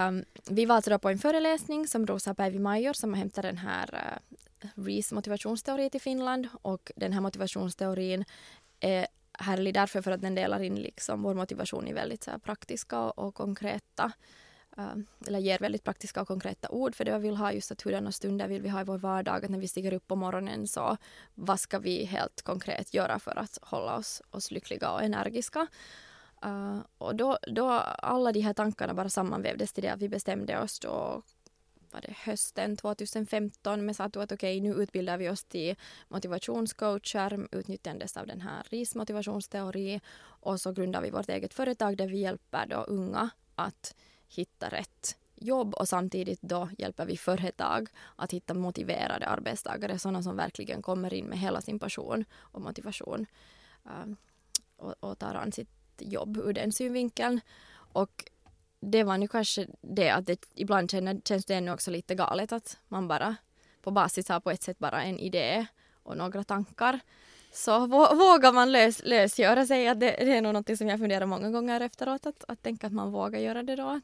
[0.06, 3.58] Um, vi var alltså då på en föreläsning som Rosa Päivi-Major som har hämtat den
[3.58, 6.48] här eh, uh, RIS motivationsteori till Finland.
[6.62, 8.24] Och den här motivationsteorin
[8.80, 9.06] är
[9.38, 13.34] härlig därför för att den delar in liksom vår motivation i väldigt så praktiska och
[13.34, 14.12] konkreta
[14.76, 16.94] ehm, eller ger väldigt praktiska och konkreta ord.
[16.94, 19.44] För det vi vill ha just att hurdana stunder vill vi ha i vår vardag?
[19.44, 20.96] Att när vi stiger upp på morgonen så
[21.34, 25.66] vad ska vi helt konkret göra för att hålla oss, oss lyckliga och energiska.
[26.46, 30.60] Uh, och då, då alla de här tankarna bara sammanvävdes till det att vi bestämde
[30.60, 31.22] oss då
[31.90, 35.76] var det hösten 2015 med sa att okej okay, nu utbildar vi oss till
[36.08, 42.08] motivationscoacher utnyttjandes av den här RIS motivationsteori och så grundar vi vårt eget företag där
[42.08, 43.94] vi hjälper då unga att
[44.28, 50.36] hitta rätt jobb och samtidigt då hjälper vi företag att hitta motiverade arbetstagare, sådana som
[50.36, 53.26] verkligen kommer in med hela sin passion och motivation
[53.86, 54.14] uh,
[54.76, 57.40] och, och tar an sitt jobb ur den synvinkeln.
[57.92, 58.24] Och
[58.80, 62.52] det var nu kanske det att det ibland känner, känns det ännu också lite galet
[62.52, 63.36] att man bara
[63.82, 65.66] på basis har på ett sätt bara en idé
[66.02, 67.00] och några tankar.
[67.52, 71.26] Så vågar man lös, lösgöra sig, att det, det är nog något som jag funderar
[71.26, 74.00] många gånger efteråt, att, att tänka att man vågar göra det då.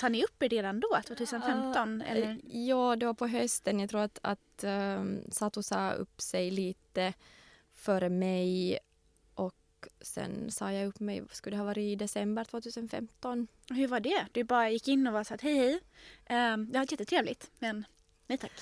[0.00, 2.02] Sa ni upp er redan då, 2015?
[2.02, 2.38] Uh, eller?
[2.44, 3.80] Ja, det var på hösten.
[3.80, 7.12] Jag tror att, att um, Satu sa upp sig lite
[7.72, 8.78] före mig
[10.00, 13.46] sen sa jag upp mig, skulle det ha varit i december 2015.
[13.70, 14.26] Hur var det?
[14.32, 15.80] Du bara gick in och var så att hej hej,
[16.52, 17.84] um, det var jättetrevligt men
[18.26, 18.52] nej tack.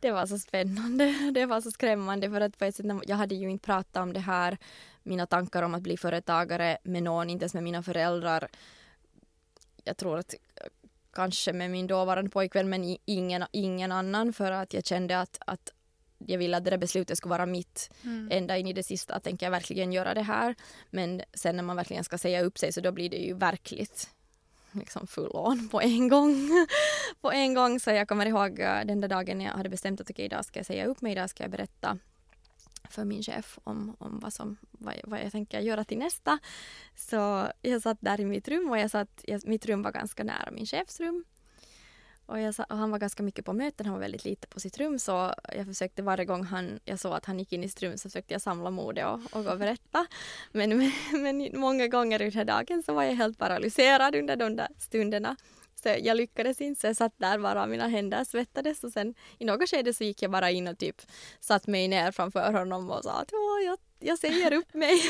[0.00, 3.34] Det var så spännande, det var så skrämmande för att på ett sätt, jag hade
[3.34, 4.58] ju inte pratat om det här,
[5.02, 8.48] mina tankar om att bli företagare med någon, inte ens med mina föräldrar.
[9.84, 10.34] Jag tror att
[11.12, 15.72] kanske med min dåvarande pojkvän men ingen, ingen annan för att jag kände att, att
[16.18, 18.28] jag ville att det där beslutet skulle vara mitt mm.
[18.30, 19.20] ända in i det sista.
[19.20, 20.54] Tänker jag verkligen göra det här?
[20.90, 24.10] Men sen när man verkligen ska säga upp sig så då blir det ju verkligt
[24.72, 26.50] liksom full on på en gång.
[27.20, 30.10] på en gång så jag kommer ihåg uh, den där dagen jag hade bestämt att
[30.10, 31.98] okej okay, idag ska jag säga upp mig, idag ska jag berätta
[32.90, 36.38] för min chef om, om vad, som, vad, vad jag tänker göra till nästa.
[36.96, 40.24] Så jag satt där i mitt rum och jag satt, jag, mitt rum var ganska
[40.24, 41.24] nära min chefs rum.
[42.28, 44.78] Och, jag, och, han var ganska mycket på möten, han var väldigt lite på sitt
[44.78, 47.82] rum så jag försökte varje gång han, jag såg att han gick in i sitt
[47.82, 50.06] rum så försökte jag samla modet och, och gå och berätta.
[50.52, 54.68] Men, men, men många gånger under dagen så var jag helt paralyserad under de där
[54.78, 55.36] stunderna.
[55.82, 59.44] Så jag lyckades inte, så jag satt där bara, mina händer svettades och sen i
[59.44, 61.02] något skede så gick jag bara in och typ
[61.40, 63.30] satt mig ner framför honom och sa att
[63.64, 65.00] jag, jag säger upp mig.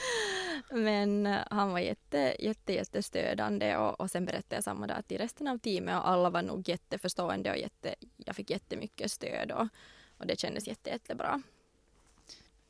[0.70, 5.18] Men eh, han var jätte, jätte, jättestödande och, och sen berättade jag samma dag till
[5.18, 9.68] resten av teamet och alla var nog jätteförstående och jätte, jag fick jättemycket stöd och,
[10.18, 11.42] och det kändes jätte, jättebra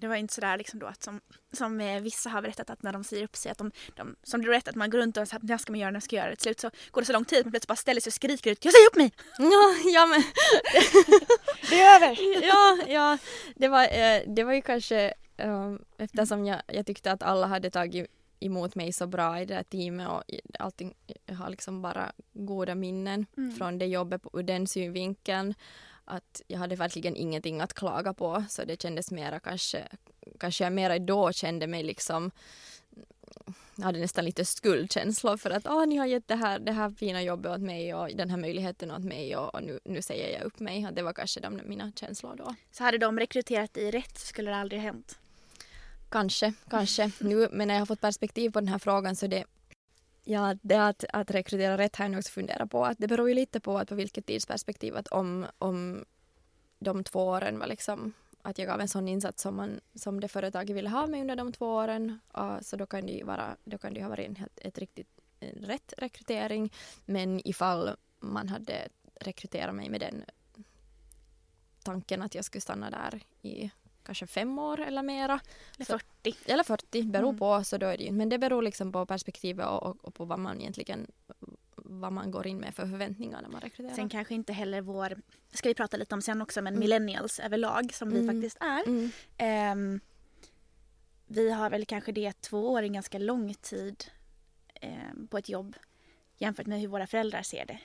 [0.02, 1.20] det var inte sådär liksom då att som,
[1.52, 4.42] som eh, vissa har berättat att när de säger upp sig att de, de som
[4.42, 6.24] du berättade att man går runt och säger när ska man göra, när ska jag
[6.24, 6.36] göra?
[6.36, 8.14] Till slut så går det så lång tid att man plötsligt bara ställer sig och
[8.14, 9.12] skriker ut jag säger upp mig!
[9.38, 10.22] Ja, ja men
[11.70, 12.18] det är över!
[12.46, 13.18] ja, ja,
[13.56, 17.70] det var, eh, det var ju kanske eh, eftersom jag, jag tyckte att alla hade
[17.70, 18.10] tagit
[18.40, 20.22] emot mig så bra i det här teamet och
[20.58, 20.94] allting,
[21.26, 23.56] jag har liksom bara goda minnen mm.
[23.56, 25.54] från det jobbet ur den synvinkeln
[26.12, 29.88] att jag hade verkligen ingenting att klaga på så det kändes mera kanske,
[30.38, 32.30] kanske jag mera då kände mig liksom
[33.76, 36.90] jag hade nästan lite skuldkänslor för att ah, ni har gett det här, det här
[36.90, 40.38] fina jobbet åt mig och den här möjligheten åt mig och, och nu, nu säger
[40.38, 40.88] jag upp mig.
[40.92, 42.54] Det var kanske de, mina känslor då.
[42.72, 45.18] Så hade de rekryterat dig rätt så skulle det aldrig ha hänt?
[46.08, 47.10] Kanske, kanske.
[47.18, 49.44] Nu, men när jag har fått perspektiv på den här frågan så det
[50.24, 52.84] Ja, det att, att rekrytera rätt har jag också funderat på.
[52.84, 54.96] Att det beror ju lite på att på vilket tidsperspektiv.
[54.96, 56.04] Att om, om
[56.78, 60.28] de två åren var liksom att jag gav en sån insats som, man, som det
[60.28, 62.20] företaget ville ha mig under de två åren.
[62.38, 64.78] Uh, så då kan det ju vara, då kan det ha varit en, helt, ett
[64.78, 65.08] riktigt
[65.40, 66.72] en rätt rekrytering.
[67.04, 68.88] Men ifall man hade
[69.20, 70.24] rekryterat mig med den
[71.82, 73.70] tanken att jag skulle stanna där i
[74.02, 75.40] kanske fem år eller mera.
[75.76, 76.34] Eller Så- 40.
[76.46, 77.38] Eller 40, beror Mm.
[77.38, 77.64] på.
[77.64, 80.24] Så då är det, ju- men det beror liksom på perspektivet och, och, och på
[80.24, 81.06] vad man egentligen
[81.84, 83.94] vad man går in med för förväntningar när man rekryterar.
[83.96, 85.16] Sen kanske inte heller vår,
[85.52, 86.80] ska vi prata lite om sen också, men Mm.
[86.80, 88.34] millennials överlag som vi Mm.
[88.34, 89.10] faktiskt är.
[89.36, 90.00] Ehm,
[91.26, 94.04] vi har väl kanske det två år en ganska lång tid
[94.74, 95.76] ehm, på ett jobb
[96.38, 97.78] jämfört med hur våra föräldrar ser det.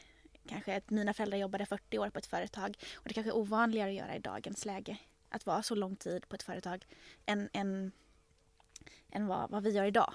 [0.50, 3.90] Kanske att mina föräldrar jobbade 40 år på ett företag och det kanske är ovanligare
[3.90, 4.98] att göra i dagens läge.
[5.30, 6.86] Att vara så lång tid på ett företag
[7.26, 7.92] än, än,
[9.12, 10.14] än vad, vad vi gör idag.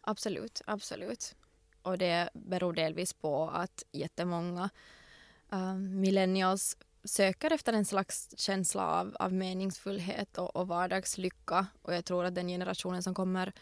[0.00, 1.34] Absolut, absolut.
[1.82, 4.70] Och det beror delvis på att jättemånga
[5.52, 11.66] uh, millennials söker efter en slags känsla av, av meningsfullhet och, och vardagslycka.
[11.82, 13.52] Och jag tror att den generationen som kommer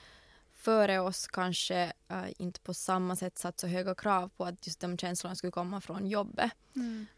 [0.54, 4.80] före oss kanske uh, inte på samma sätt satt så höga krav på att just
[4.80, 6.52] de känslorna skulle komma från jobbet.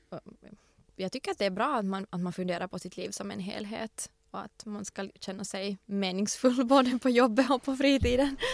[0.08, 0.20] Och
[1.02, 3.30] Jag tycker att det är bra att man, att man funderar på sitt liv som
[3.30, 8.36] en helhet och att man ska känna sig meningsfull både på jobbet och på fritiden.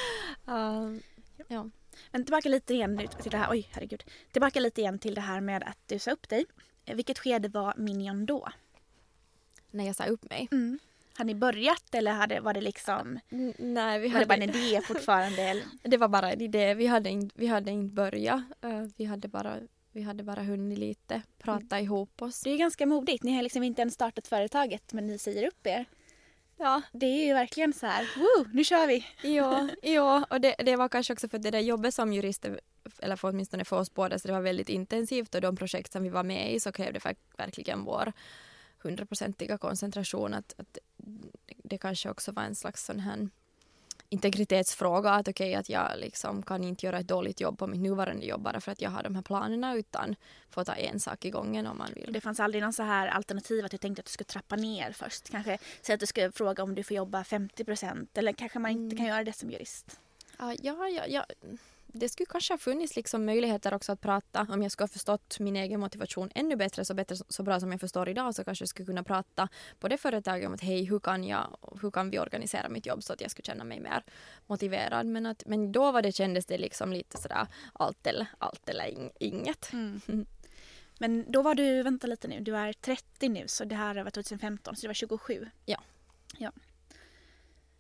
[0.49, 0.97] Uh,
[1.49, 1.71] ja.
[2.11, 4.05] Men tillbaka lite igen nu till det här, oj herregud.
[4.33, 6.45] Tillbaka lite igen till det här med att du sa upp dig.
[6.85, 8.49] Eh, Vilket skede var Minion då?
[9.71, 10.49] När jag sa upp mig.
[10.51, 10.79] Mm.
[11.15, 14.43] Hade ni börjat eller hade, var det liksom, N- nej, vi var det bara en
[14.43, 15.43] idé fortfarande?
[15.51, 15.65] Eller?
[15.83, 16.75] det var bara en idé.
[16.75, 18.43] Vi hade inte, vi hade inte börjat.
[18.65, 19.57] Uh, vi, hade bara,
[19.97, 22.41] vi hade bara hunnit lite prata ihop oss.
[22.41, 23.23] Det är ganska modigt.
[23.25, 25.85] Ni har liksom inte ens startat företaget men ni säger upp er.
[26.57, 29.07] Ja, Det är ju verkligen så här, woo, nu kör vi!
[29.23, 30.27] ja, ja.
[30.31, 32.61] och det, det var kanske också för att det där jobbet som jurister,
[32.99, 36.03] eller för åtminstone för oss båda, så det var väldigt intensivt och de projekt som
[36.03, 38.13] vi var med i så krävde ver- verkligen vår
[38.79, 40.35] hundraprocentiga koncentration.
[40.35, 40.79] Att, att
[41.47, 43.29] det kanske också var en slags sån här
[44.09, 48.27] integritetsfråga att okej att jag liksom kan inte göra ett dåligt jobb på mitt nuvarande
[48.27, 50.17] jobb bara för att jag har de här planerna utan
[50.51, 52.13] får ta en sak i gången om man vill.
[52.13, 54.93] Det fanns aldrig någon så här alternativ att du tänkte att du skulle trappa ner
[54.93, 55.31] först.
[55.31, 58.71] Kanske säga att du skulle fråga om du får jobba 50 procent eller kanske man
[58.71, 58.97] inte Mm.
[58.97, 60.01] kan göra det som jurist.
[60.39, 61.25] Ja, ja, ja, ja.
[61.99, 65.41] Det skulle kanske ha funnits liksom möjligheter också att prata om jag skulle ha förstått
[65.41, 68.63] min egen motivation ännu bättre så, bättre, så bra som jag förstår idag så kanske
[68.63, 72.11] jag skulle kunna prata på det företaget om att hej, hur kan, jag, hur kan
[72.11, 74.05] vi organisera mitt jobb så att jag skulle känna mig mer
[74.47, 75.07] motiverad.
[75.07, 78.89] Men, att, men då var det, kändes det liksom lite sådär allt eller, allt eller
[78.89, 79.73] ing, inget.
[79.73, 80.01] Mm.
[80.99, 84.11] Men då var du, vänta lite nu, du är 30 nu så det här var
[84.11, 85.49] 2015 så du var 27.
[85.65, 85.83] Ja.
[86.39, 86.53] Ja.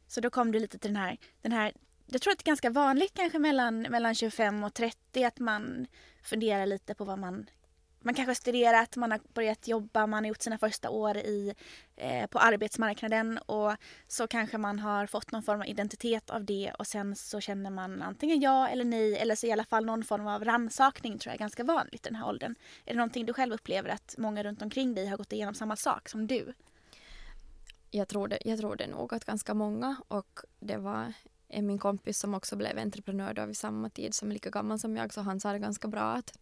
[0.06, 1.72] Så då kom du lite till den här, den här
[2.06, 5.86] jag tror att det är ganska vanligt kanske mellan, mellan 25 och 30 att man
[6.22, 7.46] funderar lite på vad man
[8.06, 11.54] man kanske har studerat, man har börjat jobba, man har gjort sina första år i,
[11.96, 13.72] eh, på arbetsmarknaden och
[14.08, 17.70] så kanske man har fått någon form av identitet av det och sen så känner
[17.70, 21.30] man antingen ja eller nej eller så i alla fall någon form av rannsakning tror
[21.30, 22.54] jag är ganska vanligt i den här åldern.
[22.84, 25.76] Är det någonting du själv upplever att många runt omkring dig har gått igenom samma
[25.76, 26.52] sak som du?
[27.90, 31.12] Jag tror, det, jag tror det nog att ganska många och det var
[31.48, 34.78] Eh, min kompis som också blev entreprenör då vid samma tid som är lika gammal
[34.78, 36.38] som jag så han sa det ganska bra att,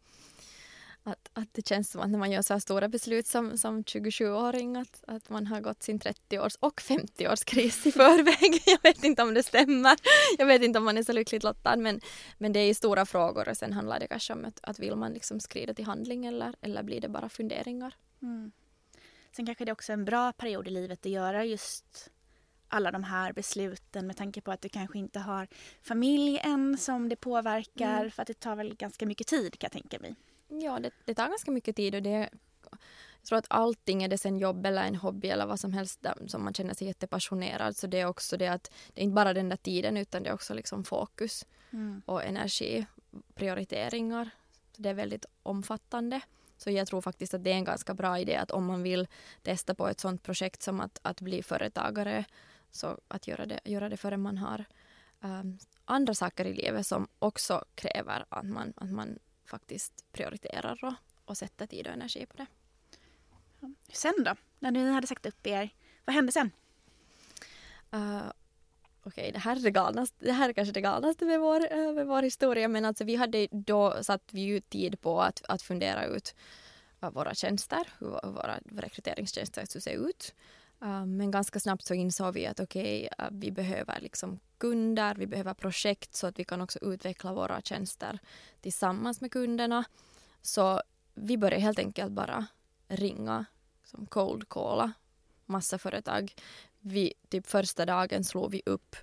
[1.02, 3.82] att, att det känns som att när man gör så här stora beslut som, som
[3.82, 8.62] 27-åring att, att man har gått sin 30-års och 50-årskris i förväg.
[8.66, 9.96] Jag vet inte om det stämmer.
[10.38, 12.00] Jag vet inte om man är så lyckligt lottad men,
[12.38, 14.96] men det är ju stora frågor och sen handlar det kanske om att, att vill
[14.96, 17.94] man liksom skrida till handling eller, eller blir det bara funderingar.
[18.22, 18.52] Mm.
[19.36, 22.10] Sen kanske det också är en bra period i livet att göra just
[22.74, 25.48] alla de här besluten med tanke på att du kanske inte har
[25.82, 28.10] familj än som det påverkar Mm.
[28.10, 30.14] för att det tar väl ganska mycket tid kan jag tänka mig.
[30.48, 32.30] Ja, det, det tar ganska mycket tid och det
[33.20, 36.02] jag tror att allting, är det sen jobb eller en hobby eller vad som helst
[36.02, 39.14] där, som man känner sig jättepassionerad så det är också det att det är inte
[39.14, 41.46] bara den där tiden utan det är också liksom fokus
[42.06, 42.86] och energi,
[43.34, 44.30] prioriteringar.
[44.72, 46.20] Så det är väldigt omfattande.
[46.56, 49.08] Så jag tror faktiskt att det är en ganska bra idé att om man vill
[49.42, 52.24] testa på ett sådant projekt som att, att bli företagare
[52.74, 54.64] så att göra det, göra det före man har
[55.20, 60.94] um, andra saker i livet som också kräver att man, att man faktiskt prioriterar och,
[61.24, 62.46] och sätter tid och energi på det.
[63.92, 64.34] Sen då?
[64.58, 65.70] När ni hade sagt upp er,
[66.04, 66.50] vad hände sen?
[67.94, 68.32] Uh,
[69.06, 70.24] Okej, det här är det galnaste.
[70.24, 72.68] Det här är kanske det galnaste med vår, eh, med vår historia.
[72.68, 76.34] Men alltså vi hade då satt vi ju tid på att, att fundera ut
[77.02, 80.34] uh, våra tjänster, hur våra rekryteringstjänster skulle se ut.
[80.82, 85.26] Uh, men ganska snabbt så insåg vi att okej, uh, vi behöver liksom kunder, vi
[85.26, 88.18] behöver projekt så att vi kan också utveckla våra tjänster
[88.60, 89.84] tillsammans med kunderna.
[90.42, 90.82] Så
[91.14, 92.46] vi började helt enkelt bara
[92.88, 93.44] ringa,
[93.84, 94.92] som cold calla
[95.46, 96.34] massa företag
[96.86, 98.96] vi, typ första dagen slog vi upp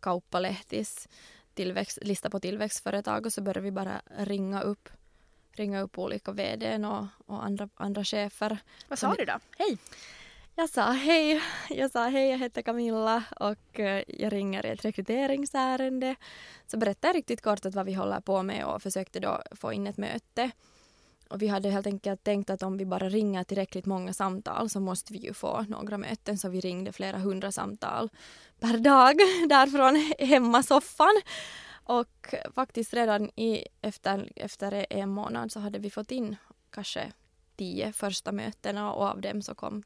[0.00, 1.08] Kauppalehtis
[1.54, 4.88] tillväxt, lista på tillväxtföretag och så började vi bara ringa upp,
[5.52, 8.58] ringa upp olika vd och, och andra, andra chefer.
[8.88, 9.38] Vad sa du då?
[9.58, 9.78] Hej!
[10.60, 14.84] Jag sa hej, jag sa hej, jag heter Camilla och eh, jag ringer i ett
[14.84, 16.16] rekryteringsärende.
[16.66, 19.72] Så berättade jag riktigt kort att vad vi håller på med och försökte då få
[19.72, 20.50] in ett möte.
[21.28, 24.80] Och vi hade helt enkelt tänkt att om vi bara ringer tillräckligt många samtal så
[24.80, 26.38] måste vi ju få några möten.
[26.38, 28.10] Så vi ringde flera hundra samtal
[28.58, 29.16] per dag
[29.48, 31.20] därifrån hemmasoffan.
[31.84, 36.36] Och faktiskt redan i, efter, efter en månad så hade vi fått in
[36.70, 37.12] kanske
[37.56, 39.82] tio första mötena och av dem så kom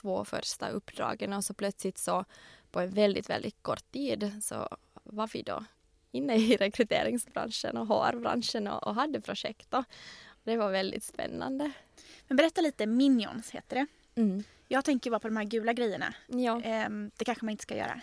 [0.00, 2.24] två första uppdragen och så plötsligt så
[2.70, 4.68] på en väldigt, väldigt kort tid så
[5.04, 5.64] var vi då
[6.12, 9.74] inne i rekryteringsbranschen och HR-branschen och, och hade projekt.
[9.74, 9.84] Och
[10.44, 11.72] det var väldigt spännande.
[12.28, 13.86] Men berätta lite, Minions heter det.
[14.20, 14.44] Mm.
[14.72, 16.14] Jag tänker bara på de här gula grejerna.
[16.26, 16.60] Ja.
[16.64, 18.00] Ehm, det kanske man inte ska göra.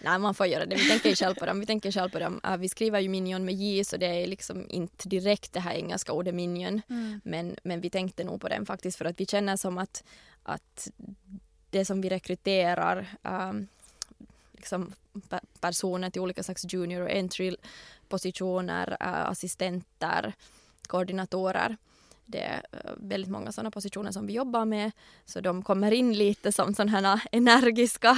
[0.00, 0.76] Nej, man får göra det.
[0.76, 1.60] Vi tänker själv på dem.
[1.60, 2.40] Vi, tänker själv på dem.
[2.46, 5.74] Uh, vi skriver ju minion med J så det är liksom inte direkt det här
[5.74, 6.82] engelska ordet minion.
[6.88, 7.20] Mm.
[7.24, 10.04] Men, men vi tänkte nog på den faktiskt för att vi känner som att,
[10.42, 10.88] att
[11.70, 13.68] det som vi rekryterar um,
[14.52, 17.56] liksom pe- personer till olika slags junior och entry
[18.08, 20.32] positioner, uh, assistenter,
[20.86, 21.76] koordinatorer.
[22.30, 24.92] Det är uh, väldigt många sådana positioner som vi jobbar med
[25.24, 28.16] så de kommer in lite som sådana här energiska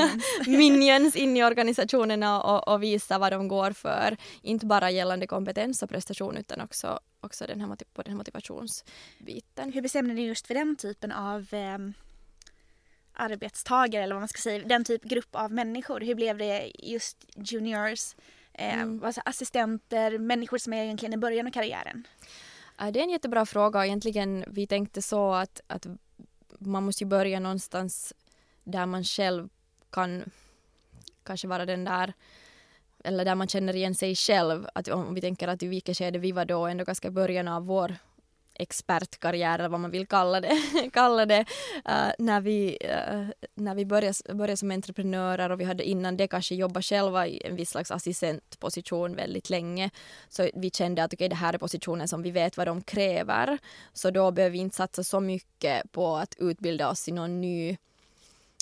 [0.46, 4.16] minions in i organisationerna och, och visar vad de går för.
[4.42, 9.72] Inte bara gällande kompetens och prestation utan också, också den här, på den här motivationsbiten.
[9.72, 11.94] Hur bestämde ni just för den typen av ehm,
[13.12, 16.00] arbetstagare eller vad man ska säga, den typ grupp av människor?
[16.00, 18.14] Hur blev det just juniors,
[18.52, 19.04] eh, Mm.
[19.04, 22.06] alltså assistenter, människor som är egentligen i början av karriären?
[22.80, 25.86] Äh, det är en jättebra fråga egentligen vi tänkte så att, att
[26.58, 28.14] man måste ju börja någonstans
[28.64, 29.48] där man själv
[29.90, 30.24] kan
[31.22, 32.12] kanske vara den där
[33.04, 34.66] eller där man känner igen sig själv.
[34.74, 37.48] Att om vi tänker att i vilket skede vi var då ändå ganska i början
[37.48, 37.96] av vår
[38.54, 40.58] expertkarriär eller vad man vill kalla det,
[40.92, 41.40] kalla det
[41.88, 46.28] uh, när vi, uh, när vi började, började som entreprenörer och vi hade innan det
[46.28, 49.90] kanske jobbat själva i en viss slags assistentposition väldigt länge.
[50.28, 53.58] Så vi kände att okay, det här är positionen som vi vet vad de kräver.
[53.92, 57.76] Så då behöver vi inte satsa så mycket på att utbilda oss i någon ny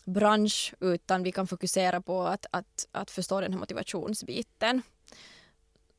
[0.04, 4.82] bransch utan vi kan fokusera på att, att, att förstå den här motivationsbiten.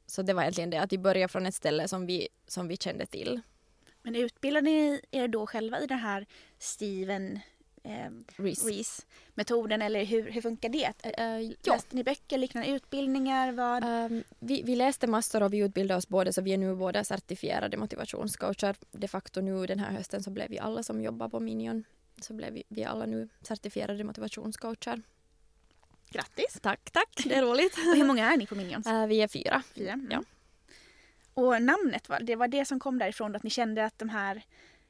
[0.06, 2.78] Så det var egentligen det, att vi började från ett ställe som vi, som vi
[2.78, 3.42] kände till.
[4.04, 6.26] Men utbildade ni er då själva i den här
[6.60, 7.40] Steven
[7.84, 8.66] eh, Reese.
[8.66, 10.94] Reese-metoden eller hur, hur funkar det?
[11.04, 11.74] Eh, ja.
[11.74, 13.52] Läste ni böcker, liknande utbildningar?
[13.52, 13.84] Vad?
[13.84, 17.04] Ehm, vi, vi läste massor och vi utbildade oss både så vi är nu båda
[17.04, 18.76] certifierade motivationscoacher.
[18.92, 21.84] De facto nu den här hösten så blev vi alla som jobbar på Minion
[22.24, 25.02] så blev vi, vi alla nu certifierade motivationscoacher.
[26.10, 26.60] Grattis!
[26.62, 27.74] Tack, tack, det är roligt.
[27.92, 28.88] Och hur många är ni på Minions?
[28.88, 29.64] Eh, vi är fyra.
[29.76, 29.92] Fyra.
[29.92, 30.08] Mm.
[30.12, 30.24] Ja.
[31.42, 34.42] Och namnet, var, det var det som kom därifrån att ni kände att de här...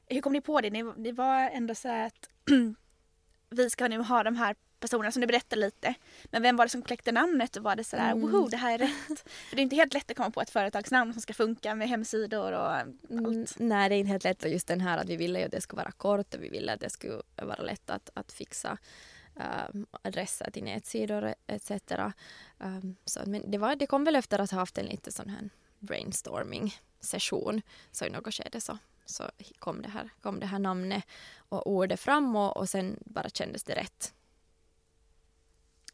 [0.08, 0.70] Hur kom ni på det?
[0.70, 2.30] Ni, det var ändå så här att
[3.50, 5.94] vi ska nu ha de här personerna som du berättade lite.
[6.26, 8.22] Men vem var det som kläckte namnet och var det sådär Mm.
[8.22, 9.30] woho det här är rätt?
[9.50, 11.90] För det är inte helt lätt att komma på ett företagsnamn som ska funka med
[11.90, 13.56] hemsidor och Mm, allt.
[13.60, 14.44] nej, det är inte helt lätt.
[14.44, 16.50] Och just den här att vi ville ju att det skulle vara kort och vi
[16.50, 18.78] ville att det skulle vara lätt att, att fixa
[19.74, 21.72] um, adresser till nätsidor etc.
[22.60, 25.30] Um, så, men det, var, det kom väl efter att ha haft en lite sån
[25.30, 25.50] här
[25.82, 27.62] brainstorming session.
[27.92, 31.04] Så i något skede så, så kom, det här, kom det här namnet
[31.38, 34.14] och ordet fram och, och sen bara kändes det rätt.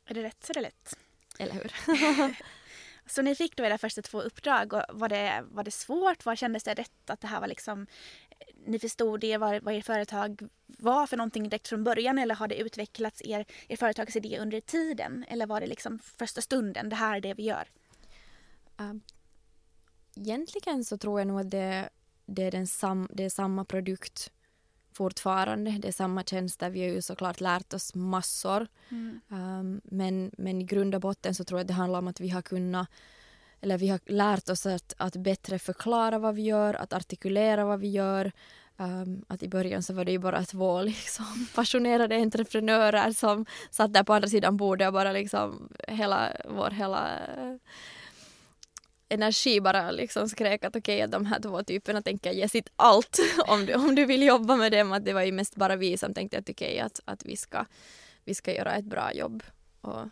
[0.05, 0.97] Är det rätt så är det lätt.
[1.39, 1.71] Eller hur?
[3.09, 4.73] Så ni fick då era första två uppdrag.
[4.73, 6.25] Och var, det, var det svårt?
[6.25, 7.87] Var kändes det rätt att det här var liksom...
[8.65, 12.47] Ni förstod det, vad, vad ert företag var för någonting direkt från början eller har
[12.47, 15.25] det utvecklats er, er företagsidé under tiden?
[15.27, 17.67] Eller var det liksom första stunden, det här är det vi gör?
[20.17, 21.89] Egentligen så tror jag nog att det,
[22.25, 24.31] det, är, den sam, det är samma produkt
[24.93, 25.71] fortfarande.
[25.71, 26.69] Det är samma tjänster.
[26.69, 28.67] Vi har ju såklart lärt oss massor.
[29.29, 32.19] Um, men, men i grund och botten så tror jag att det handlar om att
[32.19, 32.87] vi har kunnat
[33.61, 37.79] eller vi har lärt oss att, att bättre förklara vad vi gör, att artikulera vad
[37.79, 38.31] vi gör.
[38.79, 43.93] Um, att i början så var det ju bara två liksom, passionerade entreprenörer som satt
[43.93, 47.09] där på andra sidan bordet och bara liksom hela vår hela
[49.09, 53.19] energi bara liksom skrek att okej att de här två typerna tänker ge sitt allt
[53.47, 54.91] om du, om du vill jobba med dem.
[54.91, 57.65] Att det var ju mest bara vi som tänkte att okej att, att vi, ska,
[58.23, 59.43] vi ska göra ett bra jobb.
[59.81, 60.07] Och,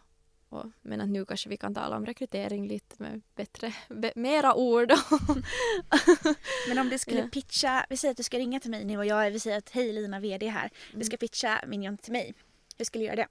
[0.50, 4.56] och, men att nu kanske vi kan tala om rekrytering lite med bättre, be, mera
[4.56, 4.94] ord.
[6.68, 7.28] Men om du skulle Ja.
[7.32, 9.70] pitcha, vi säger att du ska ringa till mig nu och jag vi säger att
[9.70, 10.70] hej Lina VD här.
[10.94, 12.34] Du ska pitcha Minion till mig.
[12.78, 13.28] Hur skulle du göra det?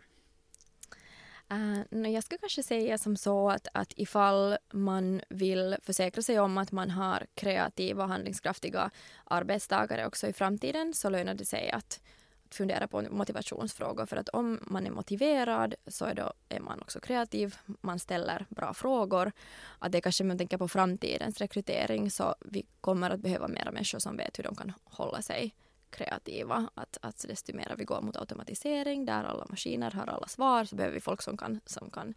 [1.55, 6.40] Uh, no, jag skulle kanske säga som så att, att ifall man vill försäkra sig
[6.40, 8.90] om att man har kreativa och handlingskraftiga
[9.24, 12.00] arbetstagare också i framtiden så lönar det sig att,
[12.46, 16.80] att fundera på motivationsfrågor för att om man är motiverad så är, då, är man
[16.80, 19.32] också kreativ, man ställer bra frågor.
[19.78, 23.98] Att det kanske man tänker på framtidens rekrytering så vi kommer att behöva mera människor
[23.98, 25.55] som vet hur de kan hålla sig
[25.95, 26.68] kreativa.
[26.74, 30.76] Att, att desto mer vi går mot automatisering där alla maskiner har alla svar så
[30.76, 32.14] behöver vi folk som kan, som kan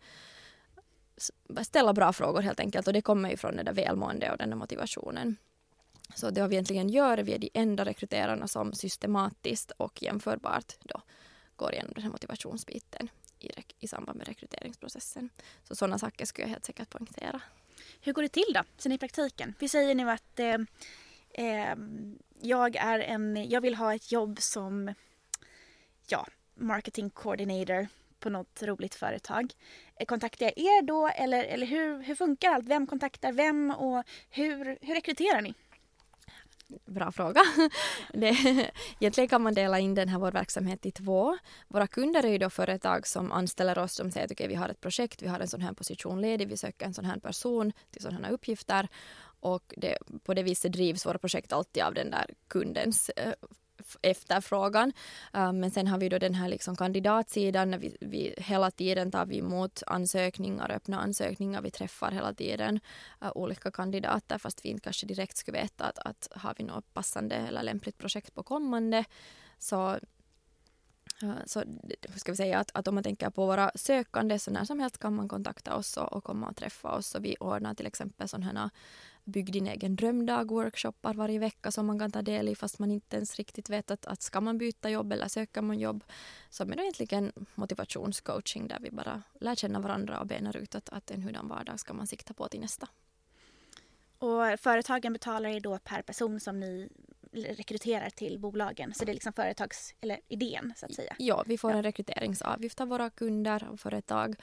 [1.61, 4.49] ställa bra frågor helt enkelt och det kommer ju från det där välmående och den
[4.49, 5.37] där motivationen.
[6.15, 11.01] Så det vi egentligen gör, vi är de enda rekryterarna som systematiskt och jämförbart då
[11.55, 13.09] går igenom den här motivationsbiten
[13.39, 13.49] i,
[13.79, 15.29] i samband med rekryteringsprocessen.
[15.63, 17.41] Så sådana saker skulle jag helt säkert poängtera.
[18.01, 19.53] Hur går det till då, sen i praktiken?
[19.59, 20.57] Vi säger nu att eh,
[21.29, 21.75] eh,
[22.41, 24.93] jag, är en, jag vill ha ett jobb som
[26.07, 27.87] ja, marketing coordinator
[28.19, 29.53] på något roligt företag.
[29.99, 32.67] Eh, kontaktar jag er då eller, eller hur, hur funkar allt?
[32.67, 35.53] Vem kontaktar vem och hur, hur rekryterar ni?
[36.85, 37.41] Bra fråga.
[38.13, 38.27] Det,
[38.99, 41.37] egentligen kan man dela in den här vår verksamhet i två.
[41.67, 44.69] Våra kunder är ju då företag som anställer oss som säger att okay, vi har
[44.69, 47.71] ett projekt, vi har en sån här position ledig, vi söker en sån här person
[47.91, 48.87] till sådana här uppgifter
[49.39, 53.33] och det, på det viset drivs våra projekt alltid av den där kundens eh,
[54.01, 54.93] efterfrågan.
[55.33, 57.79] Eh, men sen har vi då den här liksom kandidatsidan.
[57.79, 61.61] Vi, vi, hela tiden tar vi emot ansökningar, öppna ansökningar.
[61.61, 62.79] Vi träffar hela tiden
[63.23, 66.93] uh, olika kandidater fast vi inte kanske direkt skulle veta att, att har vi något
[66.93, 69.05] passande eller lämpligt projekt på kommande.
[69.57, 69.93] Så
[71.21, 71.63] eh, så
[72.15, 74.97] ska vi säga att, att om man tänker på våra sökande så när som helst
[74.97, 77.15] kan man kontakta oss och, och komma och träffa oss.
[77.15, 78.69] Och vi ordnar till exempel sådana här
[79.27, 83.17] Bygg din egen drömdag-workshoppar varje vecka som man kan ta del i fast man inte
[83.17, 86.03] ens riktigt vet att, att ska man byta jobb eller söker man jobb.
[86.49, 90.89] Som är då egentligen motivationscoaching där vi bara lär känna varandra och benar ut att,
[90.89, 92.87] att en hurdan vardag ska man sikta på till nästa.
[94.19, 96.89] Och företagen betalar er då per person som ni
[97.45, 98.93] rekryterar till bolagen.
[98.93, 101.15] Så det är liksom företags, eller idén så att säga.
[101.19, 104.35] Ja, vi får en rekryteringsavgift av våra kunder och företag.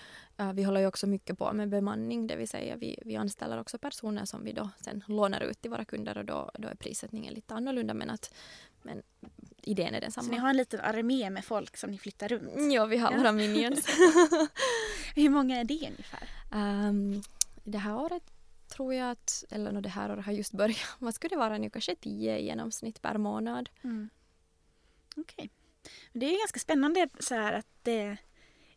[0.55, 3.79] Vi håller ju också mycket på med bemanning, det vill säga vi, vi anställer också
[3.79, 7.35] personer som vi då sen lånar ut till våra kunder och då, då är prissättningen
[7.35, 8.35] lite annorlunda men att
[8.85, 9.03] men
[9.63, 10.25] idén är densamma.
[10.25, 12.73] Så ni har en liten armé med folk som ni flyttar runt?
[12.73, 13.19] Ja, vi har ja.
[13.19, 13.87] våra minions.
[15.15, 16.29] Hur många är det ungefär?
[16.53, 17.23] Um,
[17.65, 18.23] det här året
[18.77, 21.59] tror jag att, eller no, det här året har just börjat, vad skulle det vara
[21.59, 23.71] nu, kanske tio i genomsnitt per månad.
[23.85, 24.09] Mm.
[25.17, 25.35] Okej.
[25.37, 25.49] Okay.
[26.13, 28.17] Det är ganska spännande så här att det,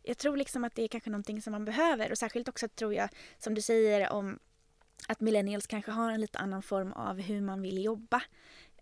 [0.02, 2.94] jag tror liksom att det är kanske någonting som man behöver och särskilt också tror
[2.94, 4.38] jag som du säger om
[5.08, 8.22] att millennials kanske har en lite annan form av hur man vill jobba.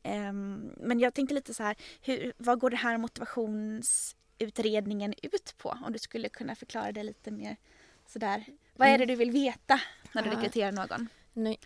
[0.05, 5.79] Um, men jag tänkte lite så här, hur, vad går det här motivationsutredningen ut på?
[5.87, 7.57] Om du skulle kunna förklara det lite mer
[8.09, 8.45] sådär.
[8.75, 9.09] Vad är det mm.
[9.09, 9.81] du vill veta
[10.13, 11.09] när du rekryterar någon?
[11.33, 11.59] Nej,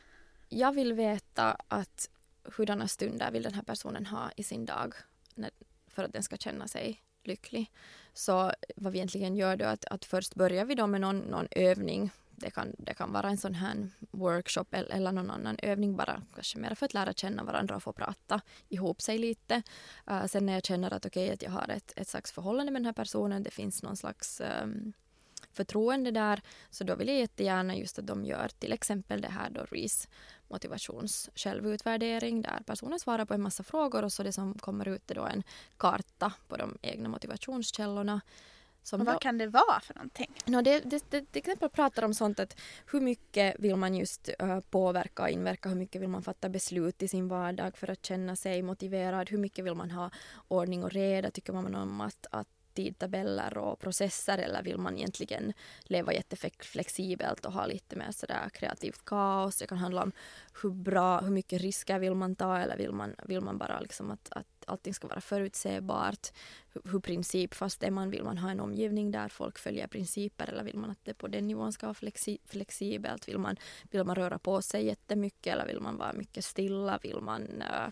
[0.49, 2.11] jag vill veta att
[2.45, 4.95] hurdana stunder vill den här personen ha i sin dag
[5.88, 7.70] för att den ska känna sig lycklig.
[8.12, 11.18] Så vad vi egentligen gör då är att, att först börjar vi då med någon,
[11.18, 12.11] någon övning.
[12.30, 16.22] Det kan, det kan vara en sån här workshop eller, eller någon annan övning bara
[16.34, 19.62] kanske mer för att lära känna varandra och få prata ihop sig lite.
[20.11, 22.72] Uh, sen när jag känner att okej okay, att jag har ett, ett slags förhållande
[22.72, 24.93] med den här personen, det finns någon slags um,
[25.53, 26.42] förtroende där.
[26.70, 30.09] Så då vill jag jättegärna just att de gör till exempel det här då REES
[30.48, 35.11] motivations självutvärdering där personen svarar på en massa frågor och så det som kommer ut
[35.11, 35.42] är då en
[35.76, 38.20] karta på de egna motivationskällorna.
[38.82, 40.30] Som och vad då, kan det vara för någonting?
[40.46, 44.30] No, det, det, det, till exempel pratar om sånt att hur mycket vill man just
[44.42, 48.07] uh, påverka och inverka, hur mycket vill man fatta beslut i sin vardag för att
[48.07, 50.11] känna sig motiverad, hur mycket vill man ha
[50.48, 55.52] ordning och reda, tycker man om att, att tidtabeller och processer eller vill man egentligen
[55.82, 59.56] leva jätteflexibelt och ha lite mer sådär kreativt kaos.
[59.56, 60.12] Det kan handla om
[60.62, 64.10] hur bra, hur mycket risker vill man ta eller vill man, vill man bara liksom
[64.10, 66.28] att, att allting ska vara förutsägbart.
[66.72, 68.10] Hur, hur principfast är man?
[68.10, 71.28] Vill man ha en omgivning där folk följer principer eller vill man att det på
[71.28, 73.28] den nivån ska vara flexi flexibelt?
[73.28, 73.56] Vill man,
[73.90, 76.98] vill man röra på sig jättemycket eller vill man vara mycket stilla?
[77.02, 77.88] Vill man uh,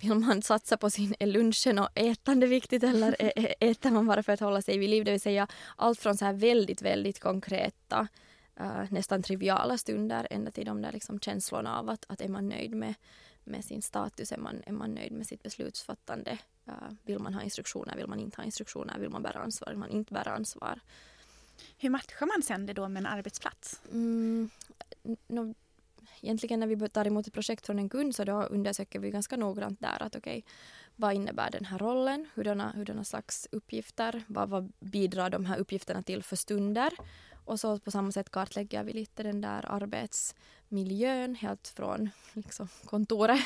[0.00, 3.16] vill man satsa på sin lunchen och ätande viktigt eller
[3.64, 5.04] äter man bara för att hålla sig vid liv?
[5.04, 8.08] Det vill säga allt från så här väldigt, väldigt konkreta
[8.60, 12.48] uh, nästan triviala stunder ända till de där liksom känslorna av att, att är man
[12.48, 12.94] nöjd med,
[13.44, 16.38] med sin status, är man, är man nöjd med sitt beslutsfattande?
[16.68, 16.74] Uh,
[17.04, 19.90] vill man ha instruktioner, vill man inte ha instruktioner, vill man bära ansvar, vill man
[19.90, 20.80] inte bära ansvar?
[21.78, 23.80] Hur matchar man sen det då med en arbetsplats?
[23.92, 24.50] Mm,
[25.26, 25.54] no,
[26.22, 29.36] egentligen när vi tar emot ett projekt från en kund så då undersöker vi ganska
[29.36, 30.42] noggrant där att okej, okay,
[30.96, 32.26] vad innebär den här rollen?
[32.34, 34.22] Hurdana, hurdana slags uppgifter?
[34.26, 36.92] Vad, vad bidrar de här uppgifterna till för stunder?
[37.44, 43.40] Och så på samma sätt kartlägger vi lite den där arbetsmiljön helt från liksom, kontoret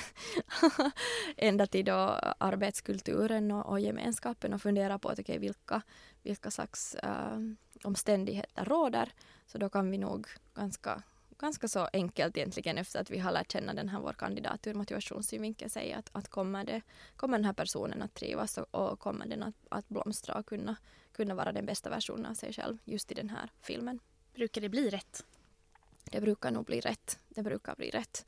[1.37, 5.83] ända till då arbetskulturen och, och gemenskapen och funderar på att, okay, vilka,
[6.22, 7.39] vilka slags uh,
[7.85, 9.12] omständigheter råder.
[9.47, 11.03] Så då kan vi nog ganska
[11.45, 14.75] ganska så enkelt egentligen efter att vi har lärt känna den här vår kandidat ur
[14.75, 16.83] motivationssynvinkel säga att, att kommer, det,
[17.17, 20.77] kommer den här personen att trivas och, och kommer den att, att blomstra och kunna,
[21.13, 23.99] kunna vara den bästa versionen av sig själv just i den här filmen.
[24.35, 25.25] Brukar det bli rätt?
[26.05, 27.19] Det brukar nog bli rätt.
[27.29, 28.27] Det brukar bli rätt.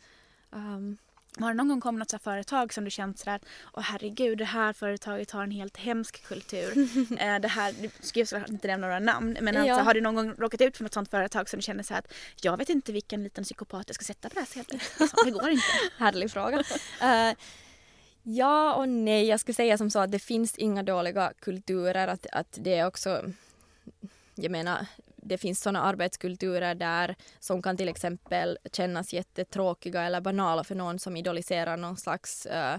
[0.51, 0.99] Um,
[1.43, 3.41] har det någon gång kommit något så företag som du känt sådär,
[3.72, 6.78] åh herregud det här företaget har en helt hemsk kultur.
[7.20, 10.14] eh, det här, du ska ju inte nämna några namn, men alltså, har du någon
[10.14, 12.93] gång råkat ut för något sånt företag som du känner så att jag vet inte
[12.93, 14.64] vilken liten psykopat jag ska sätta på det här.
[14.68, 15.64] Liksom, det går inte.
[15.99, 16.59] Härlig fråga.
[16.59, 17.37] Uh,
[18.22, 22.26] ja och nej, jag skulle säga som så att det finns inga dåliga kulturer, att,
[22.32, 23.32] att det är också
[24.37, 24.87] jag menar,
[25.27, 30.99] det finns sådana arbetskulturer där som kan till exempel kännas jättetråkiga eller banala för någon
[30.99, 32.77] som idoliserar någon slags uh,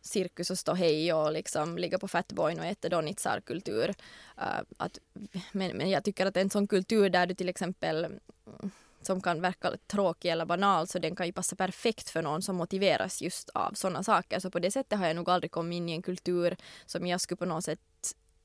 [0.00, 3.94] cirkus och stå hej och liksom ligga på fatboyn och äta donitsar-kultur.
[4.38, 4.86] Uh,
[5.52, 8.70] men, men jag tycker att en sån kultur där du till exempel mm,
[9.02, 12.56] som kan verka tråkig eller banal så den kan ju passa perfekt för någon som
[12.56, 14.40] motiveras just av sådana saker.
[14.40, 17.20] Så på det sättet har jag nog aldrig kommit in i en kultur som jag
[17.20, 17.80] skulle på något sätt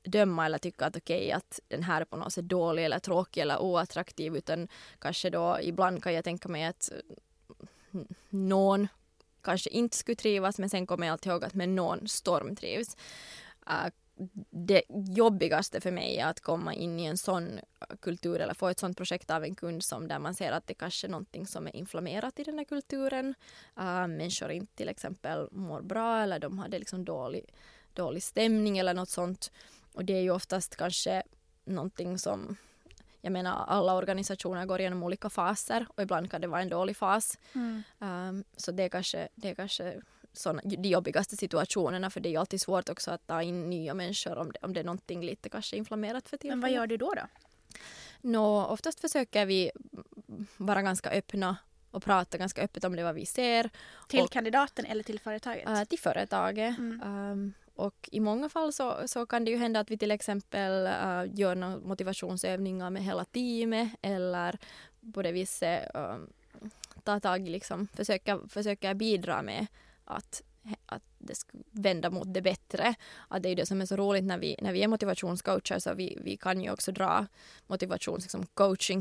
[0.02, 2.98] döma eller tycka att okej okay, att den här är på något sätt dålig eller
[2.98, 6.90] tråkig eller oattraktiv utan kanske då ibland kan jag tänka mig att
[7.92, 8.88] mm, någon
[9.42, 12.96] kanske inte skulle trivas men sen kommer jag alltid ihåg att med någon stormtrivs.
[13.70, 13.92] Uh, äh,
[14.50, 17.60] det jobbigaste för mig är att komma in i en sån
[18.00, 20.74] kultur eller få ett sånt projekt av en kund som där man ser att det
[20.74, 23.34] kanske är någonting som är inflammerat i den här kulturen.
[23.78, 27.54] Uh, människor inte till exempel mår bra eller de hade liksom dålig,
[27.92, 29.52] dålig stämning eller något sånt.
[29.92, 31.22] Och det är ju oftast kanske
[31.64, 32.56] någonting som
[33.20, 36.96] jag menar alla organisationer går igenom olika faser och ibland kan det vara en dålig
[36.96, 37.38] fas.
[37.52, 37.82] Mm.
[37.98, 40.00] Um, så det är kanske, det är kanske
[40.32, 43.94] såna, de jobbigaste situationerna för det är ju alltid svårt också att ta in nya
[43.94, 46.58] människor om det, om det är någonting lite kanske inflammerat för tillfället.
[46.58, 47.14] Men vad gör du då?
[47.14, 47.22] då?
[48.20, 49.70] Nå, oftast försöker vi
[50.56, 51.56] vara ganska öppna
[51.90, 53.70] och prata ganska öppet om det vad vi ser.
[54.08, 55.68] Till och, kandidaten eller till företaget?
[55.68, 56.78] Uh, till företaget.
[56.78, 57.02] Mm.
[57.02, 60.86] Um, och i många fall så, så kan det ju hända att vi till exempel
[60.86, 64.58] uh, gör motivationsövningar med hela teamet eller
[65.14, 66.28] på det viset ähm,
[66.62, 66.68] uh,
[67.04, 69.66] ta tag liksom, försöka, försöka bidra med
[70.04, 70.42] att,
[70.86, 72.94] att det ska vända mot det bättre.
[73.28, 75.94] Att det är det som är så roligt när vi, när vi är motivationscoacher så
[75.94, 77.26] vi, vi kan ju också dra
[77.66, 78.46] motivations liksom,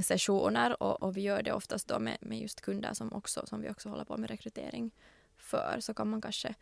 [0.04, 3.62] sessioner och, och vi gör det oftast då med, med just kunder som, också, som
[3.62, 4.92] vi också håller på med rekrytering
[5.38, 6.56] för så kan man kanske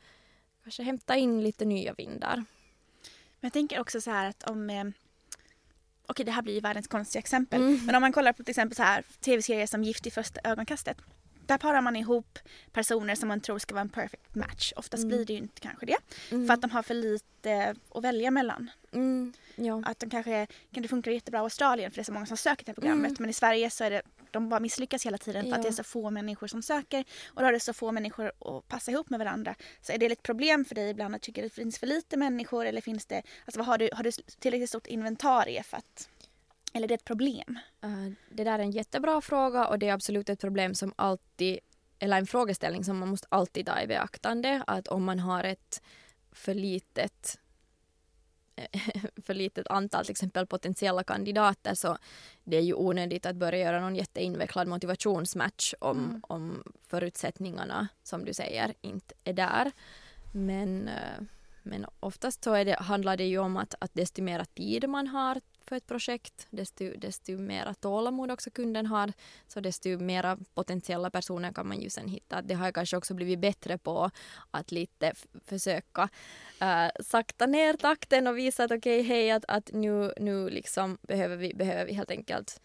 [0.64, 2.36] kanske hämta in lite nya vindar.
[2.36, 4.84] Men jag tänker också så här att om eh,
[6.06, 7.62] Okej det här blir ju världens konstiga exempel.
[7.62, 7.86] Mm.
[7.86, 10.98] Men om man kollar på till exempel så här tv-serier som Gift i första ögonkastet.
[11.46, 12.40] Där parar man ihop
[12.72, 14.74] personer som man tror ska vara en perfect match.
[14.76, 15.08] Oftast mm.
[15.08, 15.98] blir det ju inte kanske det.
[16.32, 16.48] Mm.
[16.48, 18.72] För att de har för lite att välja mellan.
[18.92, 19.34] Mm.
[19.56, 19.84] Ja.
[19.86, 22.38] Att de kanske kan det funkar jättebra i Australien för det är så många som
[22.38, 23.10] söker till programmet.
[23.10, 23.16] Mm.
[23.20, 24.02] Men i Sverige så är det
[24.32, 25.56] de bara misslyckas hela tiden för ja.
[25.56, 28.32] att det är så få människor som söker och då är det så få människor
[28.40, 29.56] att passa ihop med varandra.
[29.82, 32.18] Så är det ett problem för dig ibland att tycka att det finns för lite
[32.18, 36.10] människor eller finns det, alltså vad har du, har du tillräckligt stort inventarie för att
[36.74, 37.60] eller är det ett problem?
[37.86, 41.60] Uh, det där är en jättebra fråga och det är absolut ett problem som alltid,
[42.00, 44.64] eller en frågeställning som man måste alltid ta i beaktande.
[44.68, 45.82] Att om man har ett
[46.32, 47.40] för litet
[49.26, 51.98] för litet antal till exempel potentiella kandidater så
[52.44, 56.22] det är ju onödigt att börja göra någon jätteinvecklad motivationsmatch om, mm.
[56.28, 59.72] om förutsättningarna som du säger inte är där.
[60.34, 61.22] Men, eh,
[61.64, 65.08] men oftast så är det, handlar det ju om att, att desto mer tid man
[65.08, 69.14] har för ett projekt, desto, desto mera tålamod också kunden har,
[69.48, 72.42] så desto mera potentiella personer kan man ju sen hitta.
[72.42, 74.12] Det har jag kanske också blivit bättre på
[74.52, 75.14] att lite
[75.46, 76.10] försöka
[76.62, 80.98] äh, sakta ner takten och visa att okej, okay, hej, att, att nu, nu liksom
[81.02, 82.62] behöver vi, behöver vi helt enkelt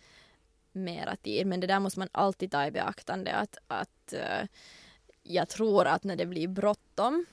[0.72, 1.46] mera tid.
[1.46, 4.48] Men det där måste man alltid ta i beaktande att, att äh,
[5.22, 7.26] jag tror att när det blir bråttom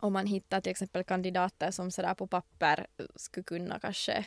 [0.00, 4.26] om man hittar till exempel kandidater som sådär på papper eh, skulle kunna kanske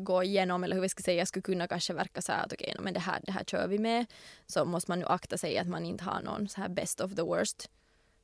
[0.00, 2.70] gå igenom eller hur vi ska säga skulle kunna kanske verka så här att okej,
[2.70, 4.06] okay, men det här, det här kör vi med
[4.46, 7.14] så måste man nu akta sig att man inte har någon så här best of
[7.14, 7.70] the worst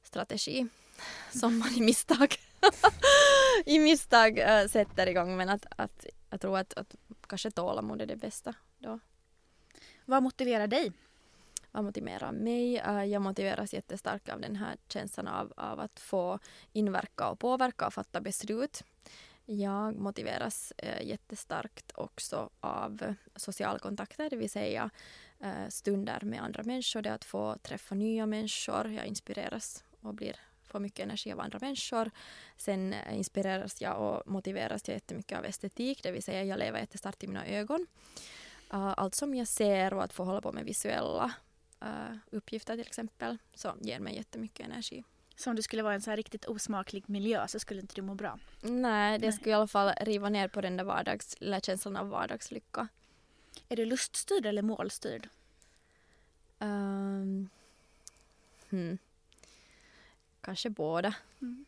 [0.02, 0.66] strategi
[1.32, 2.36] som man i misstag
[3.66, 6.94] i misstag äh, sätter igång men att, att jag tror att, att
[7.28, 8.98] kanske tålamod är det bästa då.
[10.04, 10.92] Vad motiverar dig?
[11.70, 12.78] Vad motiverar mig?
[12.78, 16.38] Äh, jag motiveras jättestarkt av den här känslan av, av att få
[16.72, 18.84] inverka och påverka och fatta beslut
[19.48, 24.90] jag motiveras eh, jättestarkt också av socialkontakter, det vill säga
[25.40, 27.02] eh, stunder med andra människor.
[27.02, 28.92] Det är att få träffa nya människor.
[28.92, 32.10] Jag inspireras och blir, får mycket energi av andra människor.
[32.56, 36.80] Sen eh, inspireras jag och motiveras jag jättemycket av estetik, det vill säga jag lever
[36.80, 37.86] jättestarkt i mina ögon.
[38.74, 41.32] Uh, allt som jag ser och att få hålla på med visuella
[41.82, 45.04] uh, uppgifter till exempel så ger mig jättemycket energi.
[45.36, 47.94] Så om du skulle vara i en så här riktigt osmaklig miljö så skulle inte
[47.94, 48.38] du må bra?
[48.60, 49.36] Nej, det Nej.
[49.36, 52.88] skulle i alla fall riva ner på den där vardags, känslan av vardagslycka.
[53.68, 55.28] Är du luststyrd eller målstyrd?
[56.58, 57.48] Um,
[58.70, 58.98] hmm.
[60.40, 61.64] Kanske båda, mm.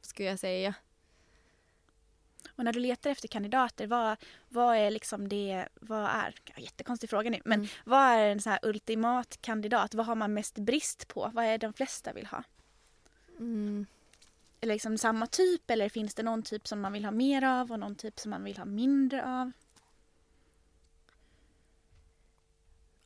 [0.00, 0.74] skulle jag säga.
[2.56, 4.16] Och när du letar efter kandidater, vad,
[4.48, 7.70] vad är liksom det, vad är, jättekonstig fråga nu, men mm.
[7.84, 9.94] vad är en så här ultimat kandidat?
[9.94, 11.30] Vad har man mest brist på?
[11.34, 12.42] Vad är det de flesta vill ha?
[13.38, 13.86] Mm.
[14.60, 17.78] Liksom samma typ eller finns det någon typ som man vill ha mer av och
[17.78, 19.52] någon typ som man vill ha mindre av?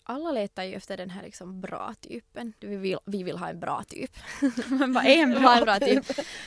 [0.08, 2.52] alla letar ju efter den här liksom bra typen.
[2.60, 4.10] Vi vill, vi vill ha en bra typ.
[4.68, 6.04] Vad är en bra, en bra typ?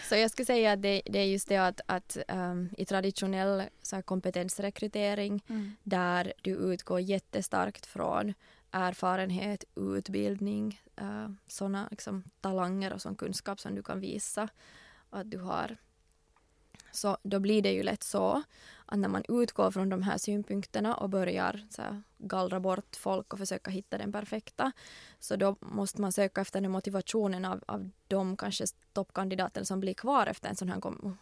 [0.09, 3.63] Så jag skulle säga att det, det är just det att, att um, i traditionell
[3.81, 5.71] så här, kompetensrekrytering mm.
[5.83, 8.33] där du utgår jättestarkt från
[8.71, 14.49] erfarenhet, utbildning, eh, uh, sådana liksom, talanger och sån kunskap som du kan visa
[15.09, 15.77] att du har.
[16.91, 18.43] Så då blir det ju lätt så
[18.85, 23.33] att när man utgår från de här synpunkterna och börjar så här, gallra bort folk
[23.33, 24.71] och försöka hitta den perfekta
[25.19, 29.93] så då måste man söka efter den motivationen av, av de kanske toppkandidater som blir
[29.93, 31.17] kvar efter en sån här kom,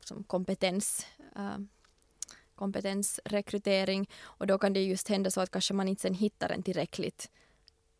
[0.00, 1.06] som kompetens
[1.36, 1.58] uh,
[2.58, 6.62] kompetensrekrytering och då kan det just hända så att kanske man inte sen hittar en
[6.62, 7.30] tillräckligt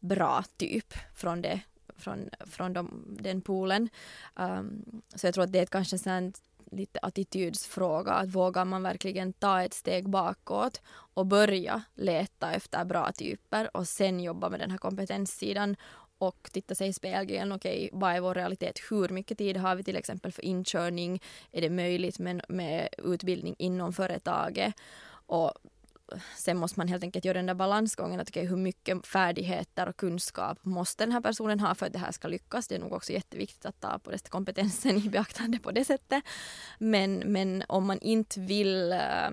[0.00, 1.60] bra typ från, det,
[1.96, 3.88] från, från de, den poolen.
[4.34, 6.32] Um, så jag tror att det är kanske en
[6.72, 8.12] lite attitydsfråga.
[8.12, 10.80] Att vågar man verkligen ta ett steg bakåt
[11.14, 15.76] och börja leta efter bra typer och sen jobba med den här kompetenssidan
[16.18, 17.52] och titta sig i spegeln.
[17.52, 18.80] Okej, okay, vad är vår realitet?
[18.90, 21.22] Hur mycket tid har vi till exempel för inkörning?
[21.52, 24.74] Är det möjligt med, med utbildning inom företaget?
[25.26, 25.52] Och
[26.36, 28.20] sen måste man helt enkelt göra den där balansgången.
[28.20, 31.98] Att okay, hur mycket färdigheter och kunskap måste den här personen ha för att det
[31.98, 32.68] här ska lyckas?
[32.68, 36.24] Det är nog också jätteviktigt att ta på det kompetensen i beaktande på det sättet.
[36.78, 39.30] Men, men om man inte vill äh,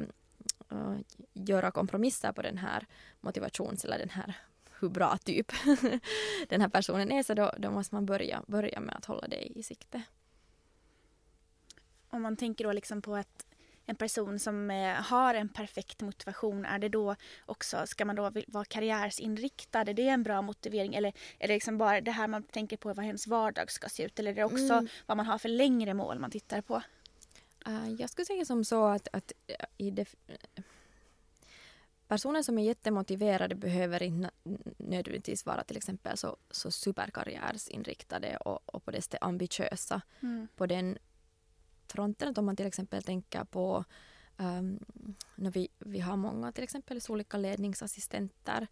[1.33, 2.85] göra kompromisser på den här
[3.21, 4.35] motivations eller den här
[4.79, 5.51] hur bra typ
[6.49, 9.59] den här personen är så då, då måste man börja, börja med att hålla det
[9.59, 10.01] i sikte.
[12.09, 13.45] Om man tänker då liksom på att
[13.85, 17.15] en person som eh, har en perfekt motivation, är det då
[17.45, 19.81] också, ska man då vara karriärsinriktad?
[19.81, 20.95] Är det en bra motivering?
[20.95, 24.03] Eller är det liksom bara det här man tänker på vad ens vardag ska se
[24.03, 24.19] ut?
[24.19, 24.87] Eller är det också mm.
[25.05, 26.81] vad man har för längre mål man tittar på?
[27.67, 29.31] Uh, jag skulle säga som så att, att
[29.77, 30.15] i det,
[32.07, 34.31] personer som är jättemotiverade behöver inte
[34.77, 40.47] nödvändigtvis vara till exempel så, så superkarriärsinriktade och, och på det sättet ambitiösa mm.
[40.55, 40.97] på den
[41.87, 42.29] fronten.
[42.29, 43.85] Att om man till exempel tänker på
[44.37, 44.79] um,
[45.35, 48.67] när vi, vi har många till exempel olika ledningsassistenter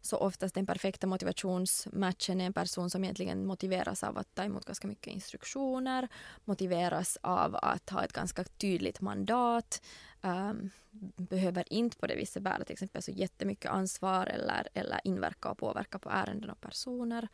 [0.00, 4.64] så oftast den perfekta motivationsmatchen är en person som egentligen motiveras av att ta emot
[4.64, 6.08] ganska mycket instruktioner,
[6.44, 9.82] motiveras av att ha ett ganska tydligt mandat,
[10.22, 10.70] um,
[11.16, 15.58] behöver inte på det viset bära till exempel så jättemycket ansvar eller, eller inverka och
[15.58, 17.28] påverka på ärenden och personer.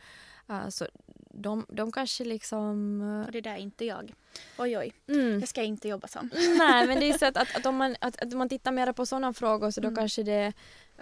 [0.50, 0.86] Uh, så
[1.30, 3.00] de, de kanske liksom...
[3.02, 3.32] Uh...
[3.32, 4.14] det där är inte jag.
[4.58, 5.40] Oj oj, mm.
[5.40, 6.20] jag ska inte jobba så.
[6.58, 8.92] Nej men det är så att, att, att om man, att, att man tittar mer
[8.92, 9.96] på sådana frågor så då mm.
[9.96, 10.52] kanske det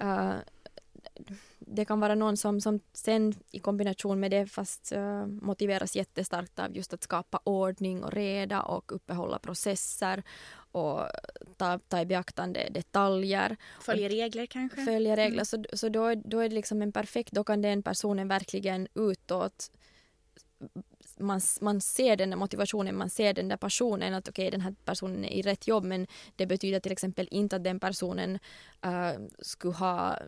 [0.02, 0.34] uh,
[1.58, 6.58] det kan vara någon som, som sen i kombination med det fast uh, motiveras jättestarkt
[6.58, 10.22] av just att skapa ordning och reda och uppehålla processer
[10.72, 11.00] och
[11.56, 13.56] ta, ta i beaktande detaljer.
[13.80, 14.84] Följa regler kanske?
[14.84, 15.32] Följa regler.
[15.32, 15.44] Mm.
[15.44, 19.70] Så, så då, då är det liksom en perfekt, då kan den personen verkligen utåt
[21.22, 24.60] man, man ser den där motivationen, man ser den där passionen att okej okay, den
[24.60, 26.06] här personen är i rätt jobb men
[26.36, 28.38] det betyder till exempel inte att den personen
[28.86, 30.18] uh, skulle ha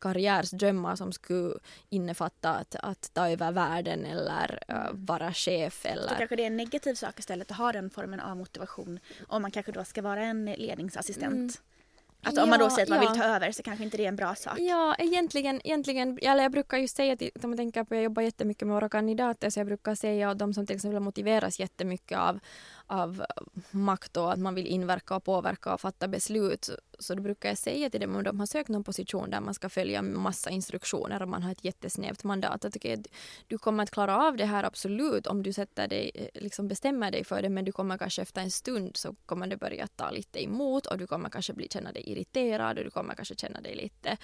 [0.00, 1.54] karriärsdrömmar som skulle
[1.88, 5.86] innefatta att, att ta över världen eller uh, vara chef.
[5.86, 6.08] Eller...
[6.08, 8.98] Så kanske det är en negativ sak istället att ha den formen av motivation
[9.28, 11.32] om man kanske då ska vara en ledningsassistent.
[11.32, 11.50] Mm.
[12.26, 13.10] Att om ja, man då säger att man ja.
[13.10, 14.58] vill ta över så kanske inte det är en bra sak.
[14.58, 18.22] Ja, egentligen, egentligen eller jag brukar ju säga till, om man tänker på, jag jobbar
[18.22, 22.18] jättemycket med våra kandidater, så jag brukar säga att de som till exempel motiveras jättemycket
[22.18, 22.40] av,
[22.92, 23.24] av
[23.70, 26.70] makt och att man vill inverka och påverka och fatta beslut.
[26.98, 29.54] Så då brukar jag säga till dem om de har sökt någon position där man
[29.54, 32.64] ska följa massa instruktioner och man har ett jättesnävt mandat.
[32.64, 32.96] Att okay,
[33.46, 37.24] du kommer att klara av det här absolut om du sätter dig, liksom bestämmer dig
[37.24, 40.44] för det men du kommer kanske efter en stund så kommer det börja ta lite
[40.44, 43.74] emot och du kommer kanske bli, känna dig irriterad och du kommer kanske känna dig
[43.74, 44.16] lite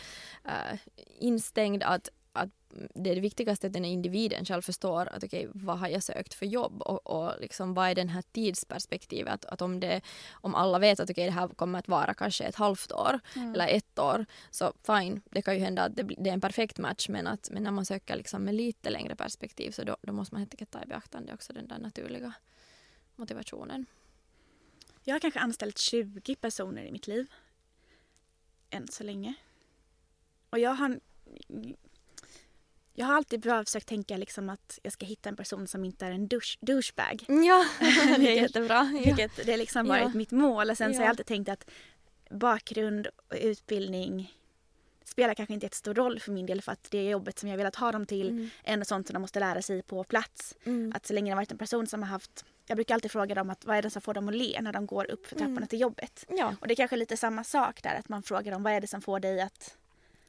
[0.46, 0.78] uh,
[1.18, 1.82] instängd.
[1.82, 2.48] Att att
[2.94, 6.02] det är det viktigaste att den individen själv förstår att okej, okay, vad har jag
[6.02, 9.32] sökt för jobb och, och liksom, vad är den här tidsperspektivet?
[9.32, 10.00] Att, att om, det,
[10.30, 13.54] om alla vet att okay, det här kommer att vara kanske ett halvt år mm.
[13.54, 16.78] eller ett år så fine, det kan ju hända att det, det, är en perfekt
[16.78, 20.12] match men, att, men när man söker liksom med lite längre perspektiv så då, då
[20.12, 22.32] måste man helt enkelt ta i beaktande också den där naturliga
[23.16, 23.86] motivationen.
[25.04, 27.26] Jag har kanske anställt 20 personer i mitt liv.
[28.70, 29.34] Än så länge.
[30.50, 31.00] Och jag har
[32.98, 36.06] jag har alltid bra försökt tänka liksom att jag ska hitta en person som inte
[36.06, 37.24] är en douche, douchebag.
[37.28, 37.64] Ja,
[38.18, 38.90] det är jättebra.
[38.94, 39.02] Ja.
[39.04, 40.10] Vilket det har liksom varit ja.
[40.14, 40.70] mitt mål.
[40.70, 40.94] Och sen ja.
[40.94, 41.70] så har jag alltid tänkt att
[42.30, 44.34] bakgrund och utbildning
[45.04, 47.56] spelar kanske inte jättestor roll för min del för att det är jobbet som jag
[47.56, 48.50] velat ha dem till mm.
[48.64, 50.54] är sånt som de måste lära sig på plats.
[50.64, 50.92] Mm.
[50.94, 53.50] Att så länge det varit en person som har haft jag brukar alltid fråga dem
[53.50, 55.56] att vad är det som får dem att le när de går upp för trapporna
[55.56, 55.68] mm.
[55.68, 56.24] till jobbet.
[56.28, 56.54] Ja.
[56.60, 58.86] Och det är kanske lite samma sak där att man frågar dem vad är det
[58.86, 59.76] som får dig att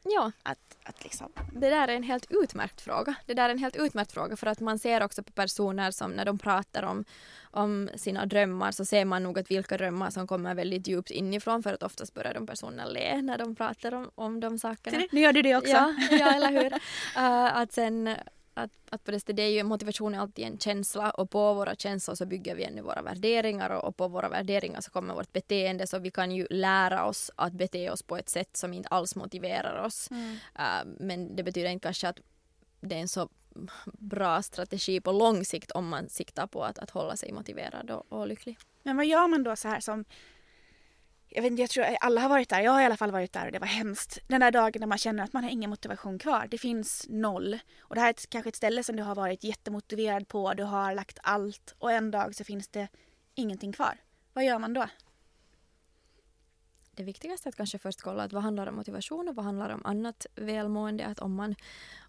[0.03, 0.31] Ja.
[0.43, 1.31] Att, att liksom.
[1.53, 3.15] Det där är en helt utmärkt fråga.
[3.25, 6.11] Det där är en helt utmärkt fråga för att man ser också på personer som
[6.11, 7.05] när de pratar om,
[7.41, 11.63] om sina drömmar så ser man nog att vilka drömmar som kommer väldigt djupt inifrån
[11.63, 15.03] för att oftast börjar de personerna le när de pratar om, om de sakerna.
[15.11, 15.71] Nu gör du det också.
[15.71, 16.73] Ja, ja eller hur.
[16.73, 18.15] Uh, att sen
[18.63, 21.75] att, att på det, det är ju motivation är alltid en känsla och på våra
[21.75, 25.33] känslor så bygger vi ännu våra värderingar och, och, på våra värderingar så kommer vårt
[25.33, 28.89] beteende så vi kan ju lära oss att bete oss på ett sätt som inte
[28.89, 30.11] alls motiverar oss.
[30.11, 30.31] Mm.
[30.31, 32.19] Uh, men det betyder inte kanske att
[32.81, 33.29] det är en så
[33.85, 38.05] bra strategi på lång sikt om man siktar på att, att hålla sig motiverad och,
[38.09, 38.57] och lycklig.
[38.83, 40.05] Men vad gör man då så här som
[41.29, 43.33] jag, vet inte, jag tror alla har varit där, jag har i alla fall varit
[43.33, 44.19] där och det var hemskt.
[44.27, 46.47] Den där dagen när man känner att man har ingen motivation kvar.
[46.51, 47.59] Det finns noll.
[47.79, 50.63] Och det här är ett, kanske ett ställe som du har varit jättemotiverad på, du
[50.63, 52.87] har lagt allt och en dag så finns det
[53.35, 53.97] ingenting kvar.
[54.33, 54.85] Vad gör man då?
[56.91, 59.69] Det viktigaste är att kanske först kolla att vad handlar om motivation och vad handlar
[59.69, 61.05] om annat välmående.
[61.05, 61.55] Att om man,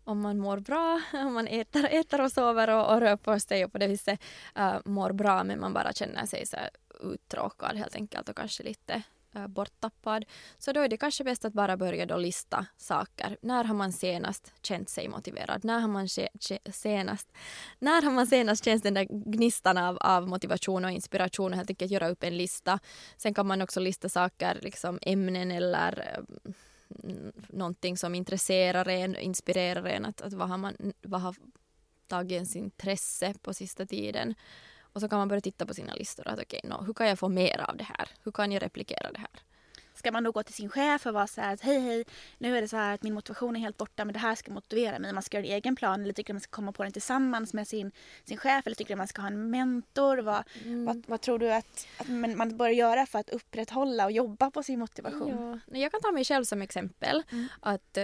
[0.05, 3.65] om man mår bra, om man äter, äter och sover och, och rör på sig
[3.65, 4.21] och på det viset
[4.59, 6.71] uh, mår bra men man bara känner sig så här
[7.03, 9.03] uttråkad helt enkelt och kanske lite
[9.35, 10.25] äh, borttappad.
[10.59, 13.37] Så då är det kanske bäst att bara börja då lista saker.
[13.43, 15.65] När har man senast känt sig motiverad?
[15.65, 16.09] När har man
[16.73, 17.33] senast,
[17.79, 21.71] när har man senast känt den där gnistan av, av motivation och inspiration och helt
[21.71, 22.79] enkelt göra upp en lista.
[23.17, 26.25] Sen kan man också lista saker, liksom ämnen eller äh,
[27.49, 30.05] någonting som intresserar en, inspirerar en.
[30.05, 31.37] Att, att vad, har man, vad har
[32.07, 34.35] tagit ens intresse på sista tiden?
[34.93, 36.29] Och så kan man börja titta på sina listor.
[36.29, 38.09] Att okej, okay, no, hur kan jag få mer av det här?
[38.25, 39.43] Hur kan jag replikera det här?
[40.01, 42.05] Ska man då gå till sin chef och vara så här att hej hej,
[42.39, 44.53] nu är det så här att min motivation är helt borta men det här ska
[44.53, 45.13] motivera mig.
[45.13, 47.69] Man ska göra en egen plan eller tycker man ska komma på den tillsammans med
[47.69, 47.93] sin,
[48.25, 50.19] sin chef eller tycker man ska ha en mentor.
[50.19, 50.85] Vad, mm.
[50.85, 54.63] vad, vad, tror du att, att man bör göra för att upprätthålla och jobba på
[54.63, 55.61] sin motivation?
[55.67, 55.79] Ja.
[55.79, 57.23] Jag kan ta mig själv som exempel.
[57.33, 57.49] Mm.
[57.61, 57.99] Att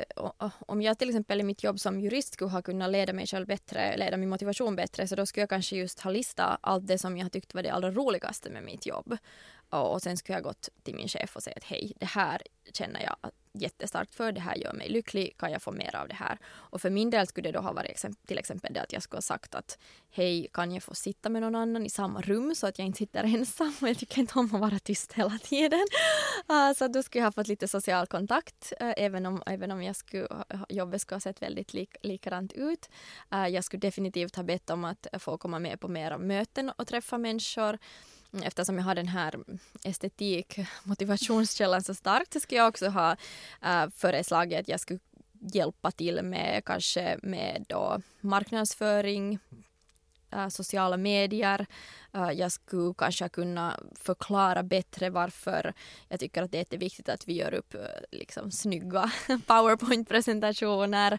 [0.66, 3.46] om jag till exempel i mitt jobb som jurist skulle ha kunnat leda mig själv
[3.46, 6.98] bättre, leda min motivation bättre så då skulle jag kanske just ha listat allt det
[6.98, 9.16] som jag tyckt var det allra roligaste med mitt jobb.
[9.70, 12.42] Och sen skulle jag gått till min chef och säga att hej, det här
[12.72, 16.14] känner jag jättestarkt för, det här gör mig lycklig, kan jag få mer av det
[16.14, 16.38] här?
[16.46, 19.16] Och för min del skulle det då ha varit till exempel det att jag skulle
[19.16, 19.78] ha sagt att
[20.10, 22.98] hej, kan jag få sitta med någon annan i samma rum så att jag inte
[22.98, 23.74] sitter ensam?
[23.82, 25.86] och Jag tycker inte om att vara tyst hela tiden.
[26.50, 29.82] Uh, så då skulle jag ha fått lite social kontakt, uh, även, om, även om
[29.82, 32.88] jag skulle, eh, jobbet skulle ha sett väldigt lik, likadant ut.
[33.34, 36.86] Uh, jag skulle definitivt ha bett om att få komma med på mera möten och
[36.86, 37.78] träffa människor
[38.42, 39.34] eftersom jag har den här
[39.84, 43.16] estetik motivationskällan så starkt så skulle jag också ha
[43.62, 45.00] eh, äh, föreslagit att jag skulle
[45.40, 49.38] hjälpa till med kanske med då marknadsföring,
[50.30, 51.66] äh, sociala medier.
[52.14, 55.74] Äh, jag skulle kanske kunna förklara bättre varför
[56.08, 57.80] jag tycker att det är jätteviktigt att vi gör upp äh,
[58.12, 59.10] liksom, snygga
[59.46, 61.18] powerpoint-presentationer.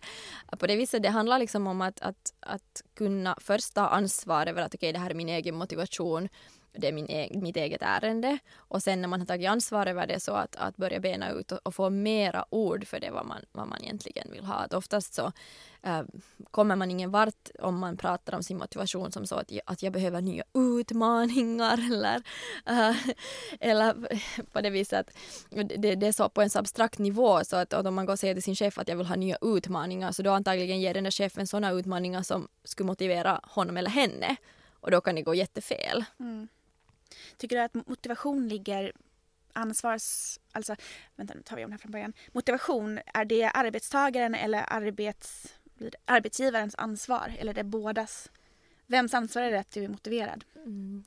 [0.60, 4.62] På det viset det handlar liksom om att, att, att kunna först ta ansvar över
[4.62, 6.30] att okej okay, det här är min egen motivation
[6.78, 8.38] det är min e mitt eget ärende.
[8.58, 11.52] Och sen när man har tagit ansvar över det så att, att börja bena ut
[11.52, 14.56] och, och, få mera ord för det vad man, vad man egentligen vill ha.
[14.56, 15.32] Att oftast så
[15.82, 16.02] äh,
[16.52, 19.94] kommer man ingen vart om man pratar om sin motivation som så att, att jag
[19.94, 22.22] behöver nya utmaningar eller,
[22.66, 22.96] äh,
[23.60, 23.94] eller
[24.52, 25.14] på det viset att
[25.50, 28.20] det, det, är så på en så abstrakt nivå så att om man går och
[28.20, 31.04] säger till sin chef att jag vill ha nya utmaningar så då antagligen ger den
[31.04, 34.36] där chefen sådana utmaningar som skulle motivera honom eller henne
[34.88, 36.06] och då kan det gå jättefel.
[36.20, 36.48] Mm.
[37.38, 38.92] Tycker du att motivation ligger
[39.54, 40.40] ansvars...
[40.52, 40.76] Alltså,
[41.16, 42.14] vänta nu tar vi om det här från början.
[42.32, 45.56] Motivation, är det arbetstagaren eller arbets,
[46.06, 47.36] arbetsgivarens ansvar?
[47.40, 48.32] Eller är det bådas?
[48.86, 50.46] Vems ansvar är det att du är motiverad?
[50.56, 51.04] Mm.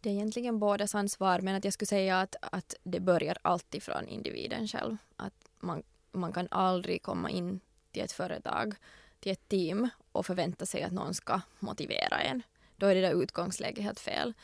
[0.00, 3.82] Det är egentligen bådas ansvar men att jag skulle säga att, att det börjar alltid
[3.82, 4.96] från individen själv.
[5.16, 7.60] Att man, man kan aldrig komma in
[7.92, 8.74] till ett företag,
[9.20, 12.42] till ett team och förvänta sig att någon ska motivera en
[12.78, 14.34] då är det där utgångsläget helt fel.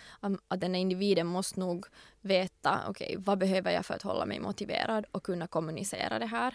[0.49, 1.87] Att den här individen måste nog
[2.21, 6.27] veta, okej, okay, vad behöver jag för att hålla mig motiverad och kunna kommunicera det
[6.27, 6.55] här.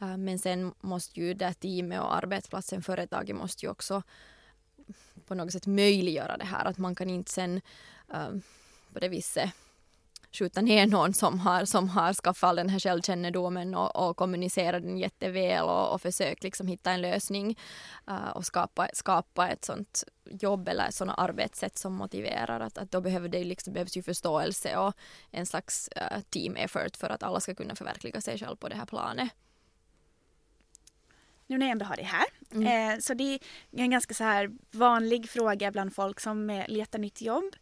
[0.00, 4.02] Eh, men sen måste ju det teamet och arbetsplatsen, företaget måste ju också
[5.26, 6.64] på något sätt möjliggöra det här.
[6.64, 7.60] Att man kan inte sen
[8.14, 8.30] eh,
[8.92, 9.50] på det viset
[10.32, 14.98] skjuta ner någon som har, som har skaffat den här självkännedomen och, och kommunicerat den
[14.98, 17.58] jätteväl och, och försökt liksom hitta en lösning
[18.10, 22.60] uh, och skapa, skapa ett sånt jobb eller sådana arbetssätt som motiverar.
[22.60, 24.94] Att, att då behöver det liksom, behövs ju förståelse och
[25.30, 28.76] en slags uh, team effort för att alla ska kunna förverkliga sig själv på det
[28.76, 29.28] här planet.
[31.46, 32.26] Nu när jag ändå har det här.
[32.52, 32.92] Mm.
[32.94, 37.22] Eh, så det är en ganska så här vanlig fråga bland folk som letar nytt
[37.22, 37.56] jobb.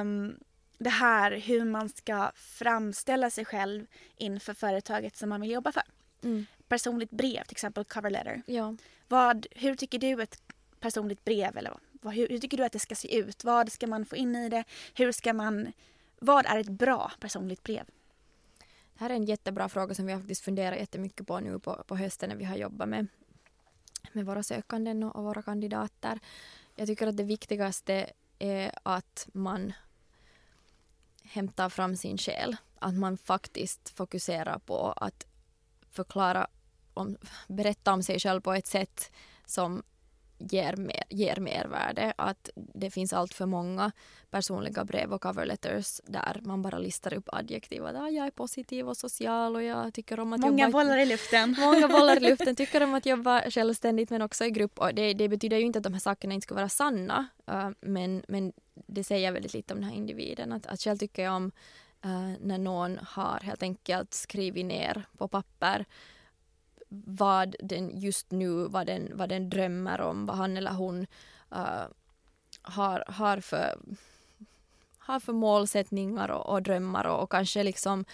[0.00, 0.38] Um,
[0.78, 5.82] det här hur man ska framställa sig själv inför företaget som man vill jobba för.
[6.22, 6.46] Mm.
[6.68, 8.42] Personligt brev, till exempel cover letter.
[8.46, 8.76] Ja.
[9.08, 10.42] Vad, hur tycker du ett
[10.82, 13.44] personligt brev eller vad, hur, hur, tycker du att det ska se ut?
[13.44, 14.64] Vad ska man få in i det?
[14.94, 15.72] Hur ska man,
[16.18, 17.84] vad är ett bra personligt brev?
[18.94, 21.84] Det här är en jättebra fråga som vi har faktiskt funderat jättemycket på nu på,
[21.86, 23.06] på hösten när vi har jobbat med,
[24.12, 26.20] med våra sökanden och, och våra kandidater.
[26.76, 29.72] Jag tycker att det viktigaste är att man
[31.24, 32.56] hämtar fram sin själ.
[32.78, 35.26] Att man faktiskt fokuserar på att
[35.90, 36.46] förklara,
[36.94, 37.16] om,
[37.48, 39.12] berätta om sig själv på ett sätt
[39.46, 39.82] som
[40.50, 42.12] ger, mer, ger mervärde.
[42.16, 43.92] Att det finns allt för många
[44.30, 47.84] personliga brev och cover letters där man bara listar upp adjektiv.
[47.84, 50.62] Att ah, jag är positiv och social och jag tycker om att många jobba...
[50.78, 51.56] Många bollar i luften.
[51.58, 52.56] Många bollar i luften.
[52.56, 54.78] Tycker om att jobba självständigt men också i grupp.
[54.78, 57.26] Och det, det betyder ju inte att de här sakerna inte ska vara sanna.
[57.50, 60.52] Uh, men, men det säger väldigt lite om den här individen.
[60.52, 61.52] Att, att själv tycker jag om
[62.04, 65.86] uh, när någon har helt enkelt skrivit ner på papper
[67.04, 71.06] vad den just nu, vad den, vad den drömmer om, vad han eller hon
[71.54, 71.84] uh,
[72.62, 73.78] har, har, för,
[74.98, 78.04] har för målsättningar och, och drömmar och, och, kanske liksom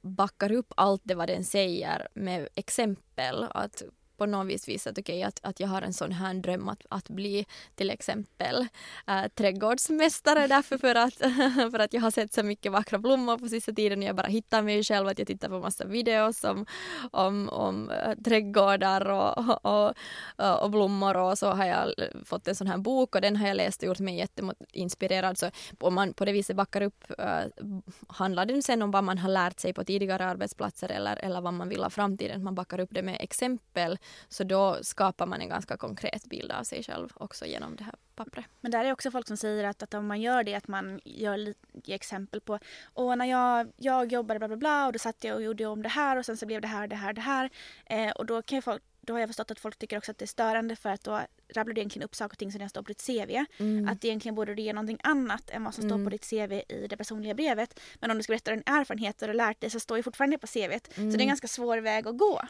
[0.00, 3.46] backar upp allt det vad den säger med exempel.
[3.50, 3.82] Att
[4.16, 7.08] på något vis visat okay, att, att jag har en sån här dröm att, att
[7.08, 8.66] bli till exempel
[9.06, 11.14] äh, trädgårdsmästare därför för att,
[11.72, 13.98] för att jag har sett så mycket vackra blommor på sista tiden.
[13.98, 16.66] Och jag bara hittar mig själv att jag tittar på massa videos om,
[17.10, 19.94] om, om äh, trädgårdar och, och, och,
[20.38, 21.16] eh, och, blommor.
[21.16, 21.92] Och så har jag
[22.24, 25.50] fått en sån här bok och den har jag läst och gjort mig jätteinspirerad så
[25.80, 27.40] om man på det viset backar upp äh,
[28.08, 31.54] handlar det sen om vad man har lärt sig på tidigare arbetsplatser eller, eller vad
[31.54, 35.48] man vill ha framtiden, man backar upp det med exempel så då skapar man en
[35.48, 38.44] ganska konkret bild av sig själv också genom det här pappret.
[38.60, 41.00] Men där är också folk som säger att, att om man gör det att man
[41.04, 45.24] gör lite exempel på och när jag, jag jobbade bla bla bla och då satt
[45.24, 47.20] jag och gjorde om det här och sen så blev det här, det här, det
[47.20, 47.50] här.
[47.86, 50.24] Eh, och då kan folk då har jag förstått att folk tycker också att det
[50.24, 51.20] är störande för att då
[51.54, 53.44] rabblar du egentligen upp saker och ting som redan står på ditt CV.
[53.58, 53.88] Mm.
[53.88, 55.98] Att egentligen borde du ge någonting annat än vad som mm.
[55.98, 57.80] står på ditt CV i det personliga brevet.
[58.00, 60.46] Men om du ska berätta din erfarenhet och lärt dig så står ju fortfarande på
[60.46, 60.98] CVt.
[60.98, 61.10] Mm.
[61.10, 62.42] Så det är en ganska svår väg att gå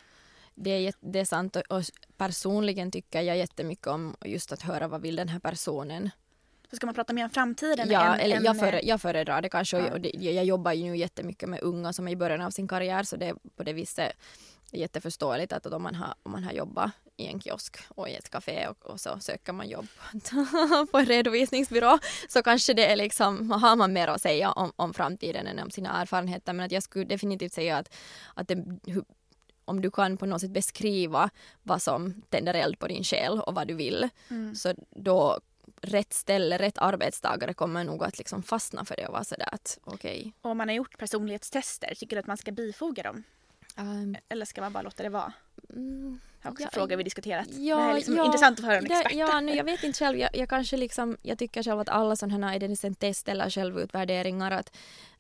[0.57, 1.83] det är, det är sant och,
[2.17, 6.11] personligen tycker jag jättemycket om just att höra vad vill den här personen
[6.71, 7.91] så ska man prata mer om framtiden?
[7.91, 9.79] Ja, än, eller jag, före, jag föredrar det kanske.
[9.79, 9.93] Ja.
[9.93, 12.69] Och det, jag jobbar ju nu jättemycket med unga som är i början av sin
[12.69, 14.13] karriär så det är på det viset
[14.73, 18.31] jätteförståeligt att, om, man har, om man har jobbat i en kiosk och i ett
[18.31, 19.87] café och, och så söker man jobb
[20.91, 21.99] på en redovisningsbyrå
[22.29, 25.71] så kanske det är liksom, har man mer att säga om, om framtiden än om
[25.71, 27.95] sina erfarenheter men att jag skulle definitivt säga att,
[28.35, 28.65] att det,
[29.67, 31.31] om du kan på något sätt beskriva
[31.63, 34.55] vad som tänder eld på din själ och vad du vill mm.
[34.55, 35.41] så då
[35.81, 39.79] rätt ställe, rätt arbetstagare kommer nog att liksom fastna för det och vara sådär att
[39.85, 40.19] okej.
[40.19, 40.33] Okay.
[40.41, 43.23] Om man har gjort personlighetstester, tycker du att man ska bifoga dem?
[43.77, 45.33] Um, Eller ska man bara låta det vara?
[45.73, 47.49] Mm, det är också ja, frågor vi diskuterat.
[47.51, 49.13] Ja, det är liksom ja, intressant att höra en expert.
[49.15, 50.19] Ja, nu, jag vet inte själv.
[50.19, 54.77] Jag, jag, kanske liksom, jag tycker själv att alla sådana här identitetstest eller självutvärderingar att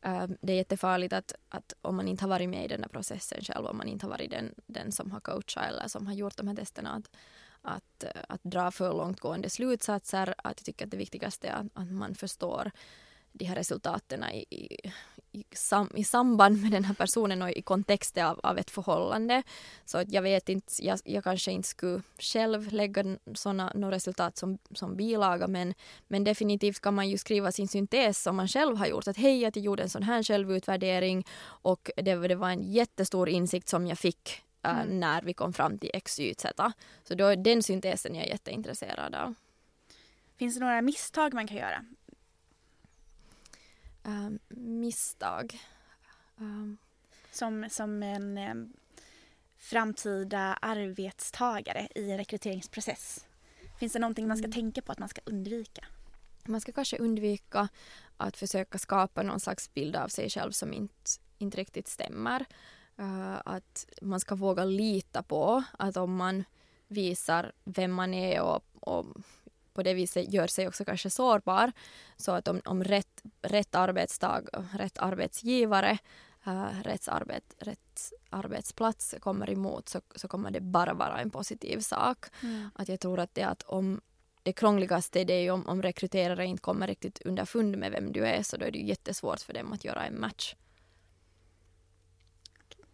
[0.07, 2.89] uh, det är jättefarligt att, att om man inte har varit med i den här
[2.89, 6.15] processen själv, om man inte har varit den, den som har coachat eller som har
[6.15, 7.11] gjort de här testerna, att,
[7.63, 10.35] att, att dra för långtgående slutsatser.
[10.39, 12.71] Att jag tycker att det viktigaste är att, att man förstår
[13.33, 14.93] de här resultaten i, i,
[15.37, 19.43] i, sam, i samband med den här personen och i kontext av, av ett förhållande.
[19.84, 24.59] Så att jag vet inte, jag, jag kanske inte skulle själv lägga sådana resultat som,
[24.74, 25.74] som bilaga men,
[26.09, 29.09] men definitivt kan man ju skriva sin syntes som man själv har gjort.
[29.09, 33.28] Att hej, att jag gjorde en sån här självutvärdering och det, det var en jättestor
[33.28, 35.01] insikt som jag fick äh, mm.
[35.01, 36.72] när vi kom fram till X, Y, Z.
[37.05, 39.34] Så då är den syntesen jag är jätteintresserad av.
[40.39, 41.84] Finns det några misstag man kan göra?
[44.07, 45.61] Um, misstag?
[46.37, 46.79] Um.
[47.33, 48.73] Som, som en um,
[49.59, 53.27] framtida arbetstagare i en rekryteringsprocess.
[53.79, 54.53] Finns det någonting man ska mm.
[54.55, 55.85] tänka på att man ska undvika?
[56.45, 57.69] Man ska kanske undvika
[58.17, 62.45] att försöka skapa någon slags bild av sig själv som inte, inte riktigt stämmer.
[62.99, 66.45] Uh, att man ska våga lita på att om man
[66.89, 69.07] visar vem man är och, och
[69.77, 71.72] på det viset gör sig också kanske sårbar.
[72.16, 75.99] Så att om, om rätt, rätt arbetsdag, rätt arbetsgivare,
[76.47, 81.81] uh, rätt, arbet, rätt arbetsplats kommer emot så, så kommer det bara vara en positiv
[81.81, 82.27] sak.
[82.43, 82.70] Mm.
[82.74, 84.01] Att jag tror att det att om
[84.43, 88.43] det krångligaste är ju om, om rekryterare inte kommer riktigt underfund med vem du är
[88.43, 90.55] så då är det ju jättesvårt för dem att göra en match.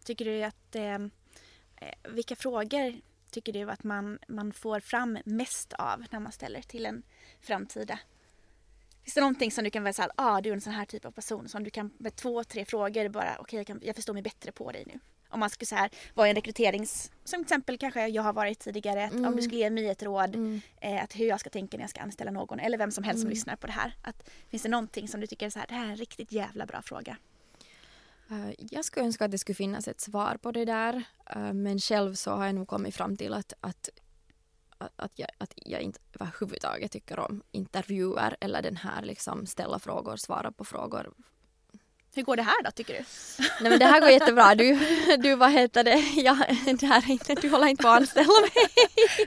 [0.04, 3.00] Tycker du att eh, eh vilka frågor
[3.32, 7.02] tycker du att man, man får fram mest av när man ställer till en
[7.40, 7.98] framtida?
[9.02, 11.04] Finns det någonting som du kan vara såhär, ah du är en sån här typ
[11.04, 14.14] av person som du kan med två, tre frågor bara, okej okay, jag, jag förstår
[14.14, 14.98] mig bättre på dig nu.
[15.28, 18.32] Om man skulle så här, vara i en rekryterings, som till exempel kanske jag har
[18.32, 19.24] varit tidigare, mm.
[19.24, 20.60] om du skulle ge mig ett råd mm.
[20.80, 23.16] eh, att hur jag ska tänka när jag ska anställa någon eller vem som helst
[23.16, 23.22] mm.
[23.22, 23.96] som lyssnar på det här.
[24.02, 26.32] Att, finns det någonting som du tycker är så här, det här är en riktigt
[26.32, 27.16] jävla bra fråga?
[28.32, 31.02] Eh, jag skulle önska att det skulle finnas ett svar på det där.
[31.26, 33.88] Eh, men själv så har jag nog kommit fram till att, att,
[34.96, 40.16] att, jag, att jag inte överhuvudtaget tycker om intervjuer eller den här liksom ställa frågor,
[40.16, 41.12] svara på frågor
[42.14, 43.04] hur går det här då tycker du?
[43.60, 44.54] Nej men det här går jättebra.
[44.54, 44.78] Du,
[45.16, 45.98] du vad heter det?
[46.16, 46.38] Ja,
[46.80, 48.50] det här inte, du håller inte på att anställa mig.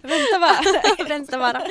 [0.01, 1.07] Vänta bara.
[1.07, 1.67] Vänta bara.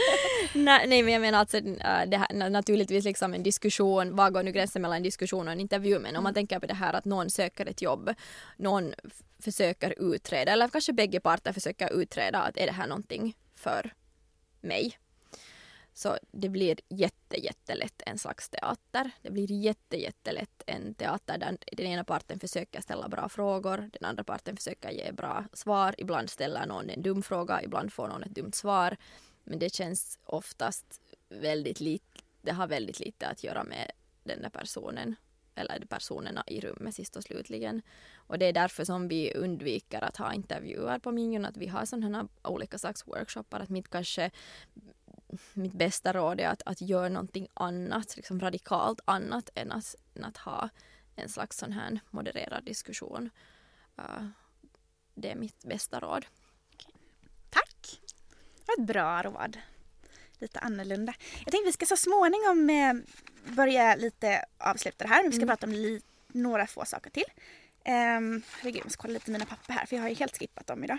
[0.53, 4.43] Nej, nej men jag menar alltså äh, det här, naturligtvis liksom en diskussion, var går
[4.43, 6.35] nu gränsen mellan en diskussion och en intervju men om man mm.
[6.35, 8.15] tänker på det här att någon söker ett jobb,
[8.57, 8.95] någon
[9.45, 13.93] försöker utreda eller kanske bägge parter försöker utreda att är det här någonting för
[14.61, 14.99] mig?
[15.97, 19.11] Så det blir jätte, jättelätt en slags teater.
[19.23, 24.05] Det blir jätte, jättelätt en teater där den ena parten försöker ställa bra frågor, den
[24.05, 25.95] andra parten försöker ge bra svar.
[25.99, 28.97] Ibland ställer någon en dum fråga, ibland får någon ett dumt svar.
[29.45, 33.91] Men det känns oftast väldigt lite, det har väldigt lite att göra med
[34.25, 35.17] den där personen
[35.55, 37.83] eller personerna i rummet sist och slutligen.
[38.15, 41.45] Och det är därför som vi undviker att ha intervjuer på minion.
[41.45, 44.31] att vi har sådana här olika slags workshoppar, att mitt kanske
[45.53, 50.25] mitt bästa råd är att, att göra någonting annat, liksom radikalt annat än att, än
[50.25, 50.69] att ha
[51.17, 53.31] en slags sån här modererad diskussion.
[53.99, 54.27] Uh,
[55.15, 56.27] det är mitt bästa råd.
[57.51, 58.01] Tack!
[58.57, 59.59] Det var ett bra råd.
[60.39, 61.15] Lite annorlunda.
[61.45, 62.95] Jag tänkte vi ska så småningom eh,
[63.55, 65.23] börja lite avsluta det här.
[65.23, 65.49] Vi ska mm.
[65.49, 67.25] prata om några få saker till.
[67.87, 70.67] Um, herregud, jag måste kolla lite mina papper här för jag har ju helt skippat
[70.67, 70.99] dem idag.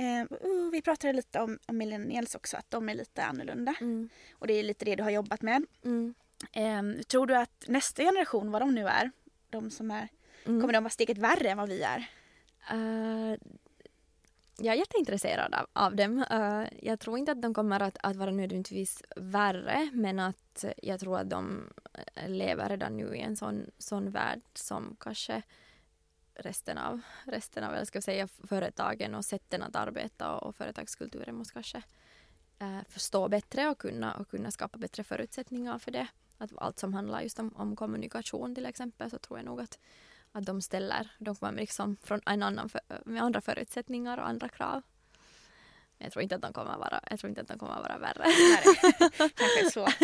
[0.00, 3.74] Uh, vi pratade lite om, om millennials också, att de är lite annorlunda.
[3.80, 4.08] Mm.
[4.32, 5.64] Och det är lite det du har jobbat med.
[5.84, 6.14] Mm.
[6.56, 9.10] Uh, tror du att nästa generation, vad de nu är,
[9.50, 10.08] de som är,
[10.44, 10.60] mm.
[10.60, 12.10] kommer de vara steget värre än vad vi är?
[12.72, 13.36] Uh,
[14.58, 16.24] jag är jätteintresserad av, av dem.
[16.32, 21.00] Uh, jag tror inte att de kommer att, att vara nödvändigtvis värre men att jag
[21.00, 21.72] tror att de
[22.26, 25.42] lever redan nu i en sån, sån värld som kanske
[26.38, 31.34] resten av, resten av eller ska säga, företagen och sätten att arbeta och, och företagskulturen
[31.34, 31.82] måste kanske
[32.58, 36.06] eh, förstå bättre och kunna, och kunna skapa bättre förutsättningar för det.
[36.38, 39.78] Att allt som handlar just om, om kommunikation till exempel så tror jag nog att,
[40.32, 44.48] att de ställer, de kommer liksom från en annan, för, med andra förutsättningar och andra
[44.48, 44.82] krav.
[45.98, 48.24] Jag tror inte att de kommer vara, jag tror inte att de kommer vara värre.
[48.26, 48.62] Nej,
[49.18, 50.00] kanske svårt.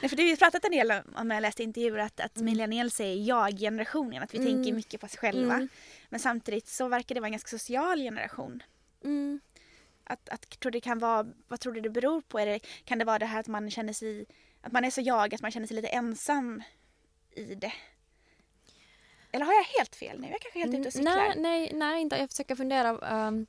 [0.00, 2.44] Nej, för du har pratat en del om, jag läste intervjuer, att, att mm.
[2.44, 4.52] millennials är jag-generationen, att vi mm.
[4.52, 5.54] tänker mycket på oss själva.
[5.54, 5.68] Mm.
[6.08, 8.62] Men samtidigt så verkar det vara en ganska social generation.
[9.04, 9.40] Mm.
[10.04, 12.38] Att, att, tror det kan vara, vad tror du det beror på?
[12.38, 14.26] Är det, kan det vara det här att man känner sig,
[14.60, 16.62] att man är så jag att man känner sig lite ensam
[17.36, 17.72] i det?
[19.32, 20.28] Eller har jag helt fel nu?
[20.28, 21.16] Jag kanske är helt ute och cyklar.
[21.16, 22.16] Nej, nej, nej inte.
[22.16, 23.26] Jag försöker fundera.
[23.28, 23.46] Um,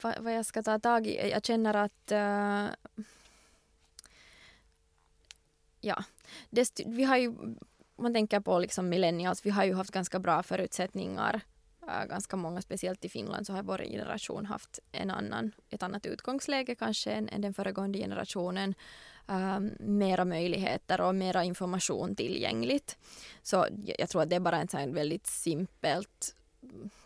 [0.00, 1.30] vad, vad jag ska ta tag i.
[1.30, 2.96] Jag känner att uh,
[5.80, 6.04] ja,
[6.50, 7.58] det, vi har ju, om
[7.96, 11.40] man tänker på liksom millennials, vi har ju haft ganska bra förutsättningar
[11.88, 16.06] Uh, ganska många, speciellt i Finland, så har vår generation haft en annan, ett annat
[16.06, 18.74] utgångsläge kanske än, än den föregående generationen.
[19.26, 22.98] Um, mera möjligheter och mera information tillgängligt.
[23.42, 23.66] Så
[23.98, 26.34] jag tror att det är bara en sån väldigt simpelt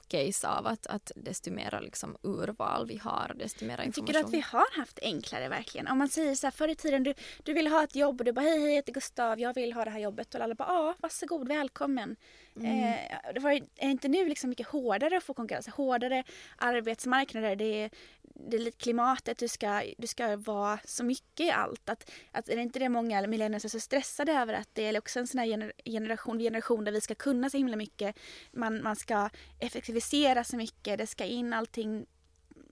[0.09, 4.07] case av att, att desto mera liksom urval vi har, desto mera information.
[4.07, 5.89] Tycker du att vi har haft enklare verkligen?
[5.89, 8.25] Om man säger så här förr i tiden, du, du vill ha ett jobb och
[8.25, 10.55] du bara hej hej jag heter Gustav, jag vill ha det här jobbet och alla
[10.55, 12.17] bara ja varsågod välkommen.
[12.65, 12.85] Mm.
[12.85, 16.25] Eh, det var, är inte nu liksom mycket hårdare att få konkurrens, hårdare
[16.57, 17.91] arbetsmarknader, det är,
[18.23, 21.89] det är klimatet, du ska, du ska vara så mycket i allt.
[21.89, 24.99] Att, att är det inte det många millennials är så stressade över att det är
[24.99, 28.17] också en sån här generation, generation där vi ska kunna så himla mycket.
[28.53, 32.07] Man, man ska effektivisera så mycket, det ska in allting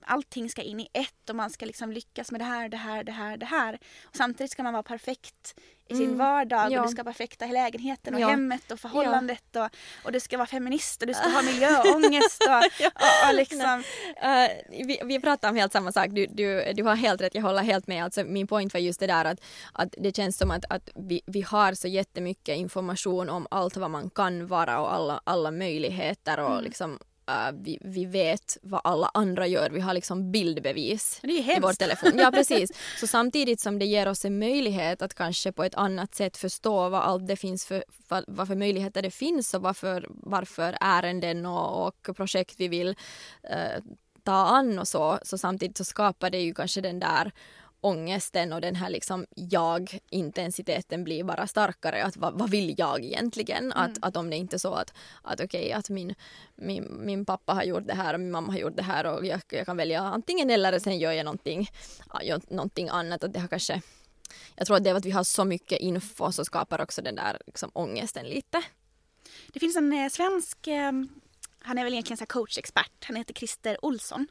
[0.07, 3.04] allting ska in i ett och man ska liksom lyckas med det här, det här,
[3.04, 3.78] det här, det här.
[4.04, 5.54] Och samtidigt ska man vara perfekt
[5.88, 6.18] i sin mm.
[6.18, 6.80] vardag ja.
[6.80, 8.28] och du ska vara perfekta lägenheten och ja.
[8.28, 9.64] hemmet och förhållandet ja.
[9.64, 9.70] och,
[10.04, 13.82] och du ska vara feminist och du ska ha miljöångest och, och, och liksom.
[14.24, 17.42] Uh, vi, vi pratar om helt samma sak, du, du, du har helt rätt, jag
[17.42, 18.04] håller helt med.
[18.04, 19.40] Alltså, min point var just det där att,
[19.72, 23.90] att det känns som att, att vi, vi har så jättemycket information om allt vad
[23.90, 26.64] man kan vara och alla, alla möjligheter och mm.
[26.64, 26.98] liksom
[27.31, 29.70] Uh, vi, vi vet vad alla andra gör.
[29.70, 32.12] Vi har liksom bildbevis i vår telefon.
[32.18, 32.72] Ja, precis.
[33.01, 36.89] Så samtidigt som det ger oss en möjlighet att kanske på ett annat sätt förstå
[36.89, 41.47] vad allt det finns för, vad, vad för möjligheter det finns och varför, varför ärenden
[41.47, 43.85] och, och projekt vi vill uh,
[44.22, 47.33] ta an och så, så samtidigt så skapar det ju kanske den där
[47.87, 52.05] ångesten och den här liksom jag-intensiteten blir bara starkare.
[52.05, 53.72] Att vad, vad vill jag egentligen?
[53.72, 53.78] Mm.
[53.78, 56.14] Att, att om det inte är så att, att okej okay, att min,
[56.55, 59.26] min, min pappa har gjort det här och min mamma har gjort det här och
[59.26, 61.70] jag, jag kan välja antingen eller sen gör jag någonting,
[62.49, 63.24] någonting annat.
[63.24, 63.82] Att det har kanske,
[64.57, 67.14] jag tror att det är att vi har så mycket info så skapar också den
[67.14, 68.62] där liksom, ångesten lite.
[69.53, 70.93] Det finns en eh, svensk, eh,
[71.59, 74.26] han är väl egentligen så coachexpert, han heter Christer Olsson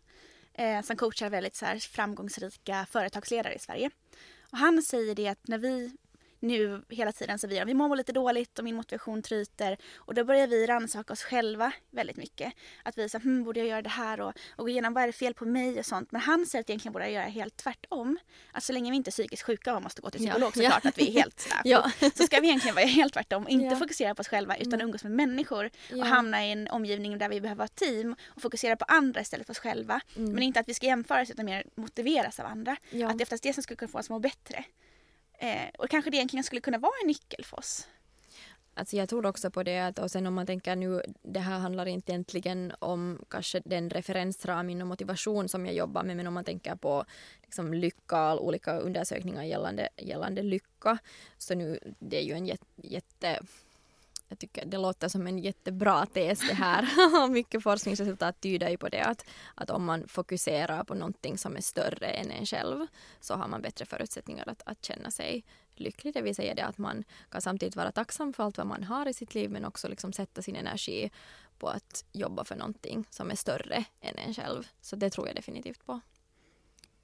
[0.57, 3.89] eh, som coachar väldigt så här, framgångsrika företagsledare i Sverige.
[4.51, 5.97] Och han säger det att när vi
[6.47, 10.23] nu hela tiden så vi, vi mår lite dåligt och min motivation tryter och då
[10.23, 12.53] börjar vi rannsaka oss själva väldigt mycket.
[12.83, 15.07] Att vi säger, hm, borde jag göra det här och, och gå igenom vad är
[15.07, 16.11] det fel på mig och sånt.
[16.11, 18.17] Men han säger att egentligen borde jag göra helt tvärtom.
[18.51, 20.61] Att så länge vi inte är psykiskt sjuka och måste gå till psykolog ja.
[20.61, 21.61] så klart att vi är helt sådär.
[21.63, 21.91] ja.
[22.15, 23.47] Så ska vi egentligen vara helt tvärtom.
[23.49, 23.75] Inte ja.
[23.75, 24.85] fokusera på oss själva utan mm.
[24.85, 26.03] umgås med människor och ja.
[26.05, 29.53] hamna i en omgivning där vi behöver ha team och fokusera på andra istället för
[29.53, 30.01] oss själva.
[30.15, 30.31] Mm.
[30.31, 32.71] Men inte att vi ska jämföras utan mer motiveras av andra.
[32.71, 34.65] Att det är oftast det som skulle kunna få oss att må bättre.
[35.39, 37.87] Eh, och kanske det egentligen skulle kunna vara en nyckel för oss.
[38.77, 41.59] Alltså jag tror också på det att, och sen om man tänker nu, det här
[41.59, 46.33] handlar inte egentligen om kanske den referensram inom motivation som jag jobbar med, men om
[46.33, 47.05] man tänker på
[47.43, 50.97] liksom lycka och olika undersökningar gällande, gällande lycka,
[51.37, 53.39] så nu det är ju en jätte, jätte
[54.35, 57.27] jag tycker det låter som en jättebra tes det här.
[57.29, 59.25] Mycket forskningsresultat tyder ju på det att,
[59.55, 62.87] att om man fokuserar på någonting som är större än en själv
[63.19, 65.43] så har man bättre förutsättningar att, att känna sig
[65.75, 66.13] lycklig.
[66.13, 69.07] Det vill säga det att man kan samtidigt vara tacksam för allt vad man har
[69.07, 71.11] i sitt liv men också liksom sätta sin energi
[71.59, 74.67] på att jobba för någonting som är större än en själv.
[74.81, 75.99] Så det tror jag definitivt på.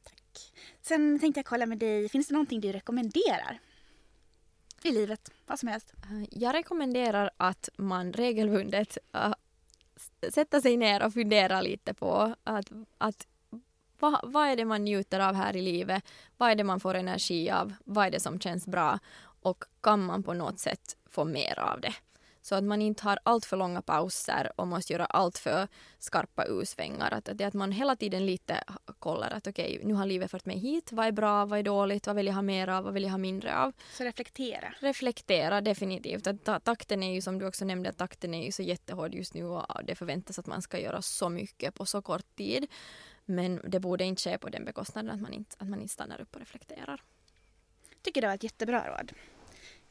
[0.04, 0.54] Tack.
[0.82, 3.60] Sen tänkte jag kolla med dig, finns det någonting du rekommenderar
[4.86, 5.94] i livet, vad som helst.
[6.04, 9.34] Eh, jag rekommenderar att man regelbundet uh,
[10.30, 13.28] sätter sig ner och funderar lite på att, att
[14.00, 16.04] vad, vad är det man njuter av här i livet?
[16.38, 17.74] Vad är det man får energi av?
[17.86, 19.00] Vad är det som känns bra?
[19.42, 21.94] Och kan man på något sätt få mer av det?
[22.42, 25.68] Så att man inte har allt för långa pauser och måste göra allt för
[26.00, 27.14] skarpa U-svängar.
[27.14, 28.64] Att, det att man hela tiden lite
[29.00, 30.92] kollar att okej, okay, nu har livet fört mig hit.
[30.92, 31.46] Vad är bra?
[31.46, 32.08] Vad är dåligt?
[32.08, 32.84] Vad vill jag ha mer av?
[32.84, 33.74] Vad vill jag ha mindre av?
[33.94, 34.74] Så reflektera.
[34.80, 36.28] Reflektera definitivt.
[36.28, 39.34] Att takten är ju som du också nämnde, att takten är ju så jättehård just
[39.34, 42.68] nu och det förväntas att man ska göra så mycket på så kort tid.
[43.26, 46.22] Men det borde inte ske på den bekostnaden att man inte, att man inte stannar
[46.22, 47.04] upp och reflekterar.
[48.02, 49.12] tycker det var ett jättebra råd.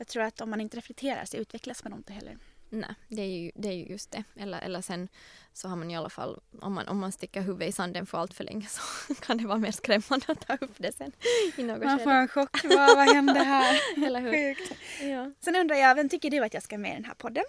[0.00, 2.38] Jag tror att om man inte reflekterar så utvecklas man inte heller.
[2.68, 4.24] Nej, det är ju, det är ju just det.
[4.36, 5.08] Eller, eller sen
[5.52, 8.18] så har man i alla fall, om man, om man sticker huvudet i sanden för
[8.18, 11.12] allt för länge så kan det vara mer skrämmande att ta upp det sen.
[11.56, 13.80] I något man får en chock, vad, vad hände här?
[14.06, 14.54] eller hur?
[14.54, 14.74] Sjukt.
[15.02, 15.32] Ja.
[15.40, 17.44] Sen undrar jag, vem tycker du att jag ska med i den här podden?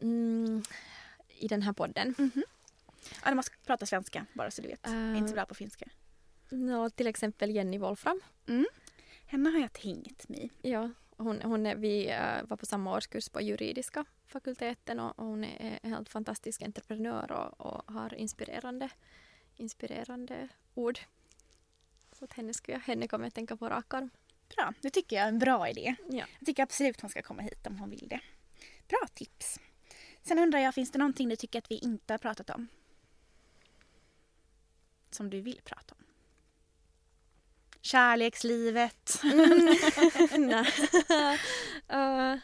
[0.00, 0.62] Mm,
[1.38, 2.14] I den här podden?
[2.18, 2.42] Mm -hmm.
[3.24, 4.88] Ja, du måste prata svenska bara så du vet.
[4.88, 5.86] Uh, jag är inte så bra på finska.
[6.48, 8.20] No, till exempel Jenny Wolfram.
[8.48, 8.66] Mm.
[9.26, 10.50] Henne har jag tänkt mig.
[10.62, 10.90] Ja,
[11.20, 15.78] hon, hon vi uh, var på samma årskurs på juridiska fakulteten och, och hon är
[15.82, 18.88] en helt fantastisk entreprenör och, och, har inspirerande,
[19.56, 20.98] inspirerande ord.
[22.12, 24.10] Så att henne, skulle jag, henne kommer jag att tänka på rak arm.
[24.56, 25.94] Bra, det tycker jag är en bra idé.
[26.08, 26.26] Ja.
[26.38, 28.20] Jag tycker absolut hon ska komma hit om hon vill det.
[28.88, 29.60] Bra tips.
[30.22, 32.68] Sen undrar jag, finns det någonting du tycker att vi inte har pratat om?
[35.10, 36.04] Som du vill prata om?
[37.80, 39.20] Kärlekslivet?
[40.38, 40.66] nej.
[41.92, 42.38] uh,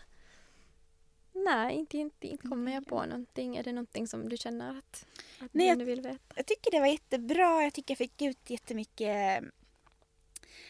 [1.44, 3.56] nej, inte, inte, inte kommer jag på någonting.
[3.56, 5.06] Är det någonting som du känner att,
[5.40, 6.18] att Nej, du vill veta?
[6.34, 7.62] Jag tycker det var jättebra.
[7.62, 9.44] Jag tycker jag fick ut jättemycket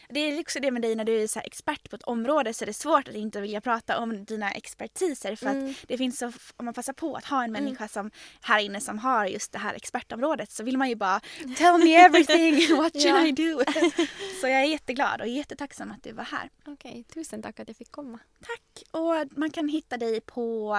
[0.09, 2.63] det är också det med dig när du är så expert på ett område så
[2.63, 5.69] är det svårt att inte vilja prata om dina expertiser för Mm.
[5.69, 8.11] att det finns så, om man passar på att ha en människa som
[8.41, 11.19] här inne som har just det här expertområdet så vill man ju bara
[11.57, 13.27] tell me everything, what should Ja.
[13.27, 13.59] I do?
[14.41, 16.49] så jag är jätteglad och jättetacksam att du var här.
[16.65, 18.19] Okej, tusen tack att jag fick komma.
[18.41, 18.83] Tack!
[18.91, 20.77] Och man kan hitta dig på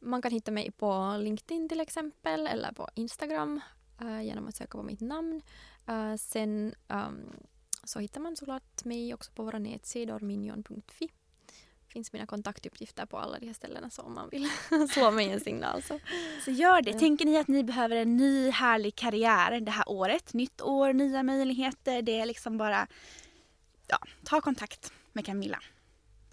[0.00, 3.60] Man kan hitta mig på LinkedIn till exempel eller på Instagram
[4.00, 5.42] eh, genom att söka på mitt namn.
[5.88, 7.30] Eh, sen ehm,
[7.86, 11.08] så hittar man såklart mig också på våra nätsidor minion.fi.
[11.88, 14.48] finns mina kontaktuppgifter på alla de här ställena så om man vill
[14.90, 16.00] slå mig en signal så.
[16.44, 16.90] Så gör det.
[16.90, 16.98] Ja.
[16.98, 20.34] Tänker ni att ni behöver en ny härlig karriär det här året?
[20.34, 22.02] Nytt år, nya möjligheter.
[22.02, 22.86] Det är liksom bara...
[23.86, 25.58] Ja, ta kontakt med Camilla.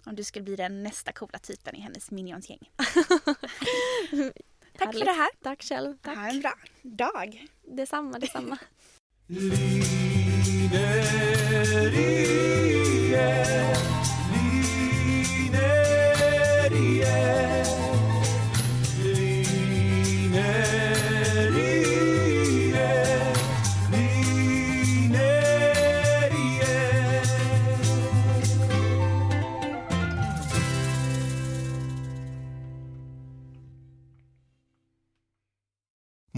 [0.04, 2.70] Om du skulle bli den nästa coola typen i hennes Minions-gäng.
[4.78, 5.04] Tack för Härligt.
[5.04, 5.30] det här.
[5.42, 5.96] Tack själv.
[6.02, 6.16] Tack.
[6.16, 7.46] Ha en bra dag.
[7.62, 8.58] Detsamma, detsamma.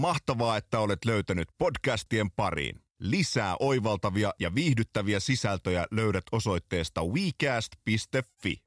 [0.05, 2.84] Mahtavaa, että olet löytänyt podcastien pariin.
[2.99, 8.64] Lisää oivaltavia ja viihdyttäviä sisältöjä löydät osoitteesta wecast.fi.